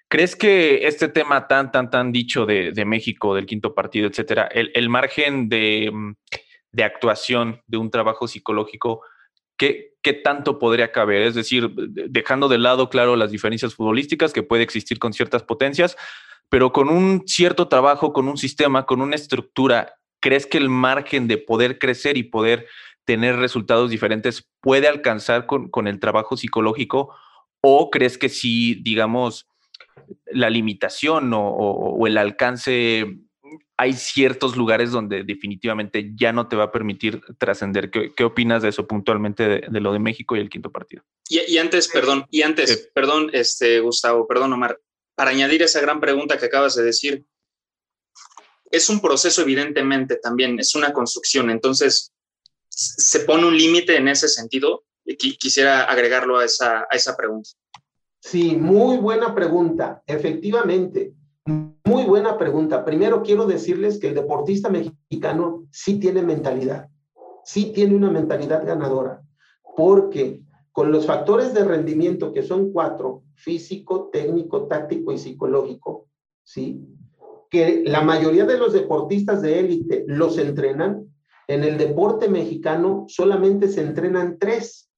¿crees 0.08 0.36
que 0.36 0.86
este 0.86 1.08
tema 1.08 1.48
tan, 1.48 1.72
tan, 1.72 1.90
tan 1.90 2.12
dicho 2.12 2.46
de, 2.46 2.84
México, 2.84 3.34
del 3.34 3.46
quinto 3.46 3.74
partido, 3.74 4.08
etcétera, 4.08 4.48
el, 4.52 4.70
el 4.74 4.88
margen 4.88 5.48
de, 5.48 5.90
mm, 5.92 6.12
de, 6.72 6.84
actuación 6.84 7.62
de 7.66 7.78
un 7.78 7.90
trabajo 7.90 8.28
psicológico, 8.28 9.02
¿qué, 9.56 9.94
¿qué 10.02 10.12
tanto 10.12 10.58
podría 10.58 10.92
caber? 10.92 11.22
Es 11.22 11.34
decir, 11.34 11.70
dejando 11.74 12.48
de 12.48 12.58
lado, 12.58 12.88
claro, 12.88 13.16
las 13.16 13.30
diferencias 13.30 13.74
futbolísticas 13.74 14.32
que 14.32 14.42
puede 14.42 14.62
existir 14.62 14.98
con 14.98 15.12
ciertas 15.12 15.42
potencias, 15.42 15.96
pero 16.48 16.72
con 16.72 16.88
un 16.88 17.24
cierto 17.26 17.68
trabajo, 17.68 18.12
con 18.12 18.28
un 18.28 18.36
sistema, 18.36 18.86
con 18.86 19.00
una 19.00 19.16
estructura, 19.16 19.94
¿crees 20.20 20.46
que 20.46 20.58
el 20.58 20.68
margen 20.68 21.26
de 21.26 21.38
poder 21.38 21.78
crecer 21.78 22.16
y 22.16 22.22
poder 22.22 22.66
tener 23.04 23.36
resultados 23.36 23.90
diferentes 23.90 24.48
puede 24.60 24.88
alcanzar 24.88 25.46
con, 25.46 25.68
con 25.70 25.88
el 25.88 25.98
trabajo 25.98 26.36
psicológico? 26.36 27.14
¿O 27.60 27.90
crees 27.90 28.16
que 28.16 28.28
sí, 28.28 28.80
digamos, 28.82 29.48
la 30.26 30.50
limitación 30.50 31.30
o, 31.34 32.06
el 32.06 32.18
alcance, 32.18 33.06
hay 33.76 33.92
ciertos 33.92 34.56
lugares 34.56 34.90
donde 34.90 35.24
definitivamente 35.24 36.12
ya 36.14 36.32
no 36.32 36.48
te 36.48 36.56
va 36.56 36.64
a 36.64 36.72
permitir 36.72 37.20
trascender? 37.38 37.90
¿Qué, 37.90 38.24
opinas 38.24 38.62
de 38.62 38.68
eso 38.68 38.86
puntualmente 38.86 39.48
de, 39.68 39.80
lo 39.80 39.92
de 39.92 39.98
México 39.98 40.36
y 40.36 40.40
el 40.40 40.50
quinto 40.50 40.70
partido? 40.70 41.04
Y, 41.28 41.58
antes, 41.58 41.88
perdón, 41.88 42.26
y 42.30 42.42
antes, 42.42 42.90
perdón, 42.94 43.30
este, 43.32 43.80
Gustavo, 43.80 44.26
perdón, 44.26 44.52
Omar, 44.52 44.80
para 45.14 45.30
añadir 45.30 45.62
esa 45.62 45.80
gran 45.80 46.00
pregunta 46.00 46.38
que 46.38 46.46
acabas 46.46 46.76
de 46.76 46.84
decir, 46.84 47.24
es 48.70 48.88
un 48.88 49.00
proceso 49.00 49.42
evidentemente 49.42 50.16
también, 50.16 50.58
es 50.58 50.74
una 50.74 50.92
construcción, 50.92 51.50
entonces 51.50 52.12
se 52.68 53.20
pone 53.20 53.46
un 53.46 53.56
límite 53.56 53.96
en 53.96 54.08
ese 54.08 54.28
sentido 54.28 54.84
y 55.04 55.16
quisiera 55.16 55.84
agregarlo 55.84 56.38
a 56.38 56.44
esa, 56.44 56.80
a 56.90 56.94
esa 56.94 57.16
pregunta. 57.16 57.50
Sí, 58.20 58.56
muy 58.56 58.96
buena 58.98 59.34
pregunta, 59.34 60.02
efectivamente, 60.06 61.14
muy 61.84 62.04
buena 62.04 62.36
pregunta. 62.36 62.84
Primero 62.84 63.22
quiero 63.22 63.46
decirles 63.46 63.98
que 63.98 64.08
el 64.08 64.14
deportista 64.14 64.68
mexicano 64.68 65.66
sí 65.70 66.00
tiene 66.00 66.22
mentalidad, 66.22 66.88
sí 67.44 67.72
tiene 67.72 67.94
una 67.94 68.10
mentalidad 68.10 68.66
ganadora, 68.66 69.22
porque 69.76 70.40
con 70.72 70.90
los 70.90 71.06
factores 71.06 71.54
de 71.54 71.64
rendimiento 71.64 72.32
que 72.32 72.42
son 72.42 72.72
cuatro, 72.72 73.22
físico, 73.34 74.10
técnico, 74.12 74.66
táctico 74.66 75.12
y 75.12 75.18
psicológico, 75.18 76.08
¿sí? 76.42 76.84
Que 77.48 77.82
la 77.86 78.02
mayoría 78.02 78.44
de 78.44 78.58
los 78.58 78.72
deportistas 78.72 79.40
de 79.40 79.60
élite 79.60 80.04
los 80.08 80.36
entrenan, 80.38 81.06
en 81.48 81.62
el 81.62 81.78
deporte 81.78 82.28
mexicano 82.28 83.04
solamente 83.08 83.68
se 83.68 83.82
entrenan 83.82 84.38
tres 84.38 84.90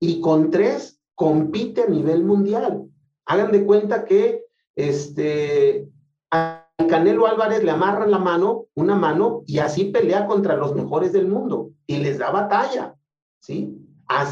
y 0.00 0.20
con 0.20 0.50
tres 0.50 0.95
compite 1.16 1.82
a 1.82 1.86
nivel 1.88 2.22
mundial. 2.22 2.84
Hagan 3.24 3.50
de 3.50 3.64
cuenta 3.64 4.04
que 4.04 4.44
este, 4.76 5.88
a 6.30 6.68
Canelo 6.88 7.26
Álvarez 7.26 7.64
le 7.64 7.72
amarran 7.72 8.10
la 8.12 8.18
mano, 8.18 8.66
una 8.74 8.94
mano, 8.94 9.42
y 9.46 9.58
así 9.58 9.86
pelea 9.86 10.26
contra 10.26 10.56
los 10.56 10.76
mejores 10.76 11.12
del 11.12 11.26
mundo 11.26 11.72
y 11.86 11.96
les 11.96 12.18
da 12.18 12.30
batalla, 12.30 12.94
¿sí? 13.40 13.74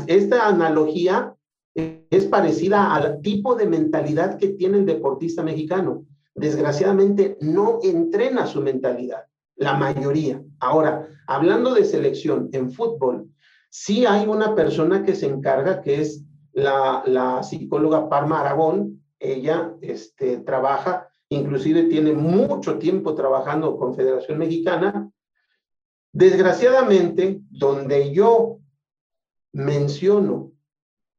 Esta 0.07 0.47
analogía 0.47 1.35
es 1.75 2.27
parecida 2.27 2.94
al 2.94 3.20
tipo 3.23 3.57
de 3.57 3.66
mentalidad 3.66 4.38
que 4.38 4.49
tiene 4.49 4.79
el 4.79 4.87
deportista 4.87 5.42
mexicano. 5.42 6.05
Desgraciadamente 6.35 7.37
no 7.40 7.79
entrena 7.83 8.47
su 8.47 8.61
mentalidad, 8.61 9.25
la 9.57 9.75
mayoría. 9.75 10.40
Ahora, 10.61 11.09
hablando 11.27 11.75
de 11.75 11.85
selección 11.85 12.51
en 12.53 12.70
fútbol, 12.70 13.29
sí 13.70 14.07
hay 14.07 14.27
una 14.27 14.55
persona 14.55 15.03
que 15.03 15.14
se 15.14 15.27
encarga, 15.27 15.81
que 15.81 16.01
es 16.01 16.23
la, 16.55 17.43
psicóloga 17.43 18.09
Parma 18.09 18.40
Aragón. 18.40 19.03
Ella 19.19 19.75
este, 19.81 20.38
trabaja, 20.38 21.09
inclusive 21.29 21.85
tiene 21.85 22.12
mucho 22.12 22.79
tiempo 22.79 23.14
trabajando 23.14 23.77
con 23.77 23.95
Federación 23.95 24.38
Mexicana. 24.38 25.11
Desgraciadamente, 26.12 27.40
donde 27.51 28.12
yo 28.12 28.59
menciono 29.53 30.53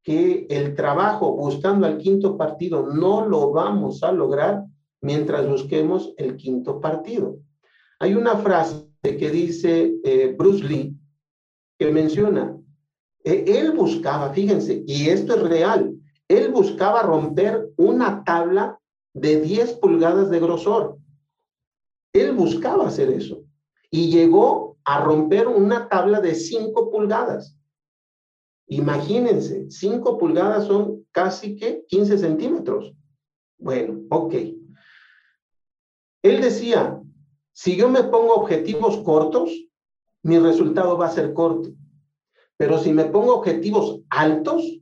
que 0.04 0.46
el 0.50 0.76
trabajo 0.76 1.36
buscando 1.36 1.88
al 1.88 1.98
quinto 1.98 2.38
partido 2.38 2.86
no 2.86 3.26
lo 3.26 3.52
vamos 3.52 4.04
a 4.04 4.12
lograr 4.12 4.64
mientras 5.02 5.48
busquemos 5.50 6.14
el 6.18 6.36
quinto 6.36 6.80
partido. 6.80 7.38
Hay 8.00 8.14
una 8.14 8.38
frase 8.38 8.86
que 9.02 9.30
dice 9.32 9.96
eh, 10.04 10.36
Bruce 10.38 10.64
Lee 10.64 10.96
que 11.78 11.92
menciona, 11.92 12.58
él 13.26 13.72
buscaba, 13.72 14.32
fíjense, 14.32 14.84
y 14.86 15.10
esto 15.10 15.36
es 15.36 15.42
real, 15.42 15.96
él 16.28 16.52
buscaba 16.52 17.02
romper 17.02 17.70
una 17.76 18.24
tabla 18.24 18.80
de 19.14 19.42
10 19.42 19.74
pulgadas 19.74 20.30
de 20.30 20.40
grosor. 20.40 20.98
Él 22.14 22.34
buscaba 22.34 22.88
hacer 22.88 23.10
eso 23.10 23.44
y 23.90 24.12
llegó 24.12 24.78
a 24.86 25.04
romper 25.04 25.48
una 25.48 25.90
tabla 25.90 26.22
de 26.22 26.36
5 26.36 26.92
pulgadas. 26.92 27.58
Imagínense, 28.68 29.70
5 29.70 30.18
pulgadas 30.18 30.66
son 30.66 31.06
casi 31.12 31.56
que 31.56 31.84
15 31.88 32.18
centímetros. 32.18 32.94
Bueno, 33.58 34.02
ok. 34.10 34.34
Él 36.24 36.42
decía, 36.42 37.00
si 37.54 37.76
yo 37.76 37.90
me 37.90 38.04
pongo 38.04 38.36
objetivos 38.36 38.98
cortos, 38.98 39.52
mi 40.24 40.40
resultado 40.40 40.98
va 40.98 41.08
a 41.08 41.12
ser 41.12 41.34
corto. 41.34 41.70
Pero 42.58 42.78
si 42.78 42.94
me 42.94 43.06
pongo 43.06 43.36
objetivos 43.36 44.02
altos, 44.10 44.80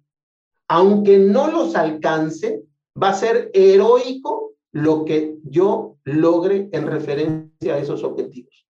aunque 0.68 1.18
no 1.18 1.52
los 1.52 1.76
alcance, 1.76 2.64
va 3.02 3.10
a 3.10 3.16
ser 3.16 3.50
heroico 3.54 4.54
lo 4.72 5.06
que 5.06 5.38
yo 5.44 5.98
logre 6.04 6.70
en 6.72 6.88
referencia 6.88 7.76
a 7.76 7.78
esos 7.78 8.04
objetivos. 8.04 8.68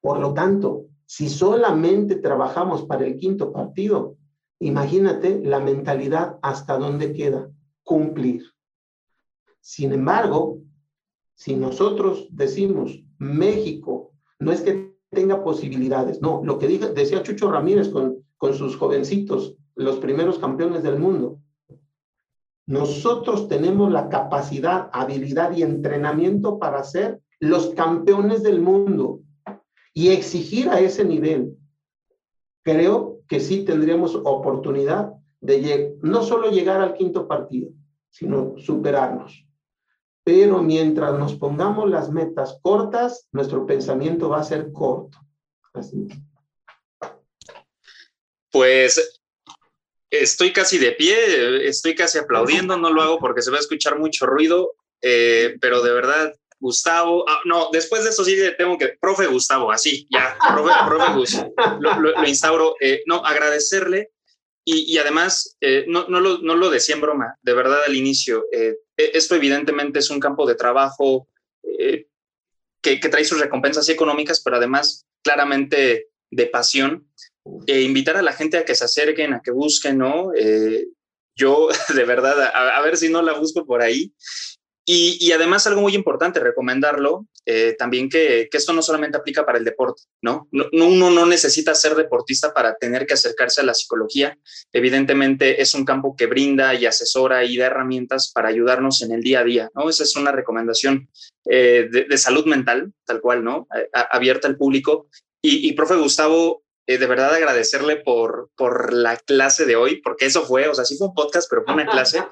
Por 0.00 0.20
lo 0.20 0.34
tanto, 0.34 0.86
si 1.06 1.28
solamente 1.28 2.16
trabajamos 2.16 2.84
para 2.84 3.06
el 3.06 3.16
quinto 3.16 3.52
partido, 3.52 4.16
imagínate 4.58 5.40
la 5.44 5.60
mentalidad 5.60 6.38
hasta 6.42 6.78
dónde 6.78 7.12
queda, 7.12 7.50
cumplir. 7.82 8.44
Sin 9.60 9.92
embargo, 9.92 10.58
si 11.34 11.56
nosotros 11.56 12.28
decimos 12.30 13.02
México, 13.18 14.12
no 14.38 14.52
es 14.52 14.60
que 14.60 14.94
tenga 15.10 15.44
posibilidades, 15.44 16.20
no, 16.20 16.42
lo 16.44 16.58
que 16.58 16.66
decía 16.66 17.22
Chucho 17.22 17.50
Ramírez 17.50 17.88
con, 17.88 18.24
con 18.44 18.52
sus 18.52 18.76
jovencitos, 18.76 19.56
los 19.74 19.96
primeros 20.00 20.38
campeones 20.38 20.82
del 20.82 20.98
mundo, 20.98 21.40
nosotros 22.66 23.48
tenemos 23.48 23.90
la 23.90 24.10
capacidad, 24.10 24.90
habilidad 24.92 25.56
y 25.56 25.62
entrenamiento 25.62 26.58
para 26.58 26.84
ser 26.84 27.22
los 27.40 27.70
campeones 27.70 28.42
del 28.42 28.60
mundo 28.60 29.20
y 29.94 30.10
exigir 30.10 30.68
a 30.68 30.78
ese 30.78 31.06
nivel. 31.06 31.56
Creo 32.62 33.20
que 33.28 33.40
sí 33.40 33.64
tendríamos 33.64 34.14
oportunidad 34.14 35.14
de 35.40 35.96
no 36.02 36.22
solo 36.22 36.50
llegar 36.50 36.82
al 36.82 36.92
quinto 36.92 37.26
partido, 37.26 37.70
sino 38.10 38.58
superarnos. 38.58 39.48
Pero 40.22 40.62
mientras 40.62 41.18
nos 41.18 41.34
pongamos 41.34 41.88
las 41.88 42.10
metas 42.10 42.60
cortas, 42.60 43.26
nuestro 43.32 43.64
pensamiento 43.64 44.28
va 44.28 44.40
a 44.40 44.44
ser 44.44 44.70
corto. 44.70 45.16
Así. 45.72 46.06
Pues 48.54 49.20
estoy 50.08 50.52
casi 50.52 50.78
de 50.78 50.92
pie, 50.92 51.66
estoy 51.66 51.96
casi 51.96 52.18
aplaudiendo, 52.18 52.76
no 52.76 52.92
lo 52.92 53.02
hago 53.02 53.18
porque 53.18 53.42
se 53.42 53.50
va 53.50 53.56
a 53.56 53.60
escuchar 53.60 53.98
mucho 53.98 54.26
ruido, 54.26 54.76
eh, 55.02 55.56
pero 55.60 55.82
de 55.82 55.92
verdad, 55.92 56.32
Gustavo, 56.60 57.28
ah, 57.28 57.40
no, 57.46 57.70
después 57.72 58.04
de 58.04 58.10
eso 58.10 58.24
sí 58.24 58.38
tengo 58.56 58.78
que, 58.78 58.96
profe 59.00 59.26
Gustavo, 59.26 59.72
así, 59.72 60.06
ya, 60.08 60.38
profe, 60.54 60.72
profe 60.86 61.12
Gustavo, 61.14 61.52
lo, 61.80 62.28
instauro, 62.28 62.76
eh, 62.80 63.02
no, 63.06 63.26
agradecerle 63.26 64.12
y, 64.64 64.96
además, 64.98 65.56
eh, 65.60 65.84
no, 65.88 66.06
no, 66.06 66.20
lo, 66.20 66.38
no, 66.38 66.54
lo, 66.54 66.70
decía 66.70 66.94
en 66.94 67.00
broma, 67.00 67.34
de 67.42 67.54
verdad 67.54 67.80
al 67.84 67.96
inicio, 67.96 68.44
e, 68.52 68.76
esto 68.96 69.34
evidentemente 69.34 69.98
es 69.98 70.10
un 70.10 70.20
campo 70.20 70.46
de 70.46 70.54
trabajo 70.54 71.26
que 72.80 72.98
trae 72.98 73.24
sus 73.24 73.40
recompensas 73.40 73.88
económicas, 73.88 74.40
pero 74.44 74.58
además 74.58 75.06
claramente 75.24 76.06
de 76.30 76.46
pasión 76.46 77.08
invitar 77.66 78.16
a 78.16 78.22
la 78.22 78.32
gente 78.32 78.58
a 78.58 78.64
que 78.64 78.74
se 78.74 78.84
acerquen, 78.84 79.34
a 79.34 79.40
que 79.42 79.50
busquen, 79.50 79.98
¿no? 79.98 80.32
Eh, 80.34 80.86
yo, 81.36 81.68
de 81.94 82.04
verdad, 82.04 82.52
a, 82.54 82.80
ver 82.82 82.96
si 82.96 83.08
no 83.08 83.22
la 83.22 83.34
busco 83.34 83.66
por 83.66 83.82
ahí. 83.82 84.12
Y, 84.86 85.32
además 85.32 85.66
algo 85.66 85.80
muy 85.80 85.94
importante, 85.94 86.40
recomendarlo, 86.40 87.26
eh, 87.46 87.74
también 87.78 88.10
que, 88.10 88.50
esto 88.52 88.74
no 88.74 88.82
solamente 88.82 89.16
aplica 89.16 89.46
para 89.46 89.56
el 89.56 89.64
deporte, 89.64 90.02
¿no? 90.20 90.46
¿no? 90.52 90.66
Uno 90.72 91.10
no 91.10 91.24
necesita 91.24 91.74
ser 91.74 91.94
deportista 91.94 92.52
para 92.52 92.76
tener 92.76 93.06
que 93.06 93.14
acercarse 93.14 93.62
a 93.62 93.64
la 93.64 93.72
psicología. 93.72 94.36
Evidentemente 94.74 95.62
es 95.62 95.74
un 95.74 95.86
campo 95.86 96.14
que 96.14 96.26
brinda 96.26 96.74
y 96.74 96.84
asesora 96.84 97.44
y 97.44 97.56
da 97.56 97.66
herramientas 97.66 98.30
para 98.30 98.50
ayudarnos 98.50 99.00
en 99.00 99.12
el 99.12 99.22
día 99.22 99.40
a 99.40 99.44
día, 99.44 99.70
¿no? 99.74 99.88
Esa 99.88 100.02
es 100.02 100.16
una 100.16 100.32
recomendación 100.32 101.08
de, 101.46 102.06
de, 102.06 102.18
salud 102.18 102.44
mental, 102.44 102.92
tal 103.06 103.22
cual, 103.22 103.42
¿no? 103.42 103.66
abierta 104.10 104.48
al 104.48 104.58
público. 104.58 105.08
Y, 105.40 105.66
y 105.66 105.72
profe 105.72 105.94
Gustavo, 105.96 106.63
eh, 106.86 106.98
de 106.98 107.06
verdad 107.06 107.34
agradecerle 107.34 107.96
por, 107.96 108.50
por 108.56 108.92
la 108.92 109.16
clase 109.16 109.64
de 109.64 109.76
hoy, 109.76 110.02
porque 110.02 110.26
eso 110.26 110.44
fue, 110.44 110.68
o 110.68 110.74
sea, 110.74 110.84
sí 110.84 110.96
fue 110.98 111.08
un 111.08 111.14
podcast, 111.14 111.48
pero 111.48 111.64
fue 111.64 111.74
una 111.74 111.86
clase 111.86 112.22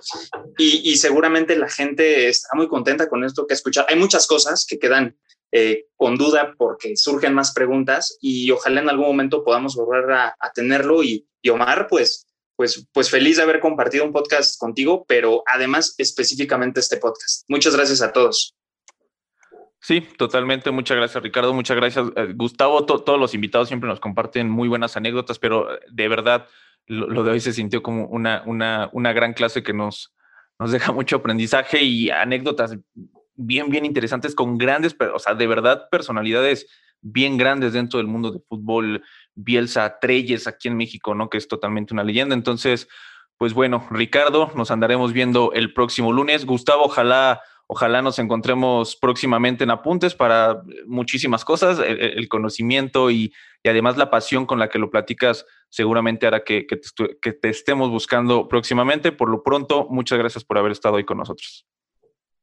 y, 0.59 0.97
seguramente 0.97 1.57
la 1.57 1.71
gente 1.71 2.29
está 2.29 2.49
muy 2.55 2.69
contenta 2.69 3.09
con 3.09 3.25
esto 3.25 3.47
que 3.47 3.55
escucha. 3.55 3.87
Hay 3.89 3.97
muchas 3.97 4.27
cosas 4.27 4.67
que 4.69 4.79
quedan 4.79 5.17
eh, 5.53 5.87
con 5.97 6.17
duda 6.17 6.55
porque 6.59 6.97
surgen 6.97 7.35
más 7.35 7.53
preguntas 7.53 8.19
y 8.21 8.51
ojalá 8.51 8.83
en 8.83 8.91
algún 8.91 9.07
momento 9.07 9.43
podamos 9.43 9.75
volver 9.75 10.13
a, 10.13 10.37
tenerlo 10.55 11.03
y, 11.03 11.27
y, 11.41 11.49
Omar, 11.49 11.87
pues, 11.89 12.27
pues, 12.55 12.87
pues 12.93 13.09
feliz 13.09 13.39
de 13.39 13.45
haber 13.45 13.59
compartido 13.59 14.05
un 14.05 14.13
podcast 14.13 14.59
contigo, 14.59 15.07
pero 15.09 15.43
además 15.47 15.95
específicamente 15.97 16.81
este 16.81 16.99
podcast. 16.99 17.45
Muchas 17.49 17.75
gracias 17.75 18.03
a 18.03 18.13
todos. 18.13 18.55
Sí, 19.83 20.01
totalmente. 20.17 20.71
Muchas 20.71 20.97
gracias, 20.97 21.21
Ricardo. 21.21 21.53
Muchas 21.53 21.77
gracias, 21.77 22.07
eh, 22.15 22.33
Gustavo. 22.37 22.87
todos 22.87 23.19
los 23.19 23.35
invitados 23.35 23.67
siempre 23.67 23.89
nos 23.89 23.99
comparten 23.99 24.49
muy 24.49 24.69
buenas 24.69 24.97
anécdotas, 24.97 25.41
pero 25.41 25.75
eh, 25.75 25.81
de 25.91 26.07
verdad 26.07 26.47
lo, 26.87 27.25
de 27.25 27.33
hoy 27.33 27.41
se 27.41 27.53
sintió 27.53 27.83
como 27.83 28.07
una, 28.07 28.45
una, 28.47 28.91
una 28.93 29.13
gran 29.13 29.33
clase 29.33 29.65
que 29.65 29.73
nos, 29.73 30.15
nos 30.61 30.71
deja 30.71 30.93
mucho 30.93 31.17
aprendizaje 31.17 31.83
y 31.83 32.11
anécdotas 32.11 32.77
bien, 33.35 33.71
bien 33.71 33.85
interesantes 33.85 34.37
con 34.37 34.57
grandes, 34.57 34.97
o 35.13 35.19
sea, 35.19 35.35
de 35.35 35.49
verdad 35.49 35.89
personalidades 35.91 36.69
bien 37.01 37.37
grandes 37.37 37.73
dentro 37.73 37.99
del 37.99 38.07
mundo 38.07 38.31
de 38.31 38.39
fútbol. 38.49 39.03
Bielsa, 39.35 39.99
Treyes 39.99 40.47
aquí 40.47 40.69
en 40.69 40.77
México, 40.77 41.17
¿no? 41.17 41.29
Que 41.29 41.39
es 41.39 41.49
totalmente 41.49 41.93
una 41.93 42.05
leyenda. 42.05 42.37
Entonces, 42.37 42.87
pues 43.37 43.53
bueno, 43.53 43.89
Ricardo, 43.91 44.53
nos 44.55 44.71
andaremos 44.71 45.13
viendo 45.13 45.53
el 45.55 45.73
próximo 45.73 46.13
lunes. 46.13 46.47
Gustavo, 46.47 46.85
ojalá 46.85 47.41
Ojalá 47.75 48.03
nos 48.03 48.19
encontremos 48.19 48.97
próximamente 48.97 49.65
en 49.65 49.71
apuntes 49.71 50.15
para 50.15 50.63
muchísimas 50.85 51.43
cosas. 51.43 51.79
El, 51.79 52.29
conocimiento 52.29 53.11
y, 53.11 53.33
además 53.65 53.97
la 53.97 54.11
pasión 54.11 54.45
con 54.45 54.59
la 54.59 54.69
que 54.69 54.79
lo 54.79 54.91
platicas 54.91 55.47
seguramente 55.71 56.27
hará 56.27 56.45
que, 56.45 56.67
te, 56.67 57.49
estemos 57.49 57.89
buscando 57.89 58.47
próximamente. 58.47 59.11
Por 59.11 59.31
lo 59.31 59.43
pronto, 59.43 59.87
muchas 59.89 60.19
gracias 60.19 60.45
por 60.45 60.59
haber 60.59 60.73
estado 60.73 60.97
hoy 60.97 61.05
con 61.05 61.17
nosotros. 61.17 61.67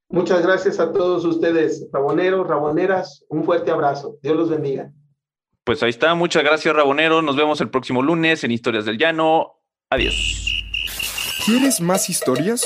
Muchas 0.10 0.42
gracias 0.42 0.80
a 0.80 0.92
todos 0.92 1.24
ustedes, 1.26 1.88
raboneros, 1.94 2.48
raboneras. 2.48 3.24
Un 3.30 3.44
fuerte 3.44 3.70
abrazo. 3.70 4.18
Dios 4.24 4.36
los 4.36 4.50
bendiga. 4.50 4.92
Pues 5.64 5.84
ahí 5.84 5.92
está. 5.92 6.16
Muchas 6.16 6.44
gracias, 6.44 6.76
Rabonero. 6.76 7.22
Nos 7.22 7.36
vemos 7.36 7.62
el 7.62 7.70
próximo 7.70 8.02
lunes 8.02 8.44
en 8.44 8.50
Historias 8.50 8.86
del 8.86 8.98
Llano. 8.98 9.62
Adiós. 9.92 10.66
¿Quieres 11.46 11.82
más 11.82 12.10
historias? 12.10 12.66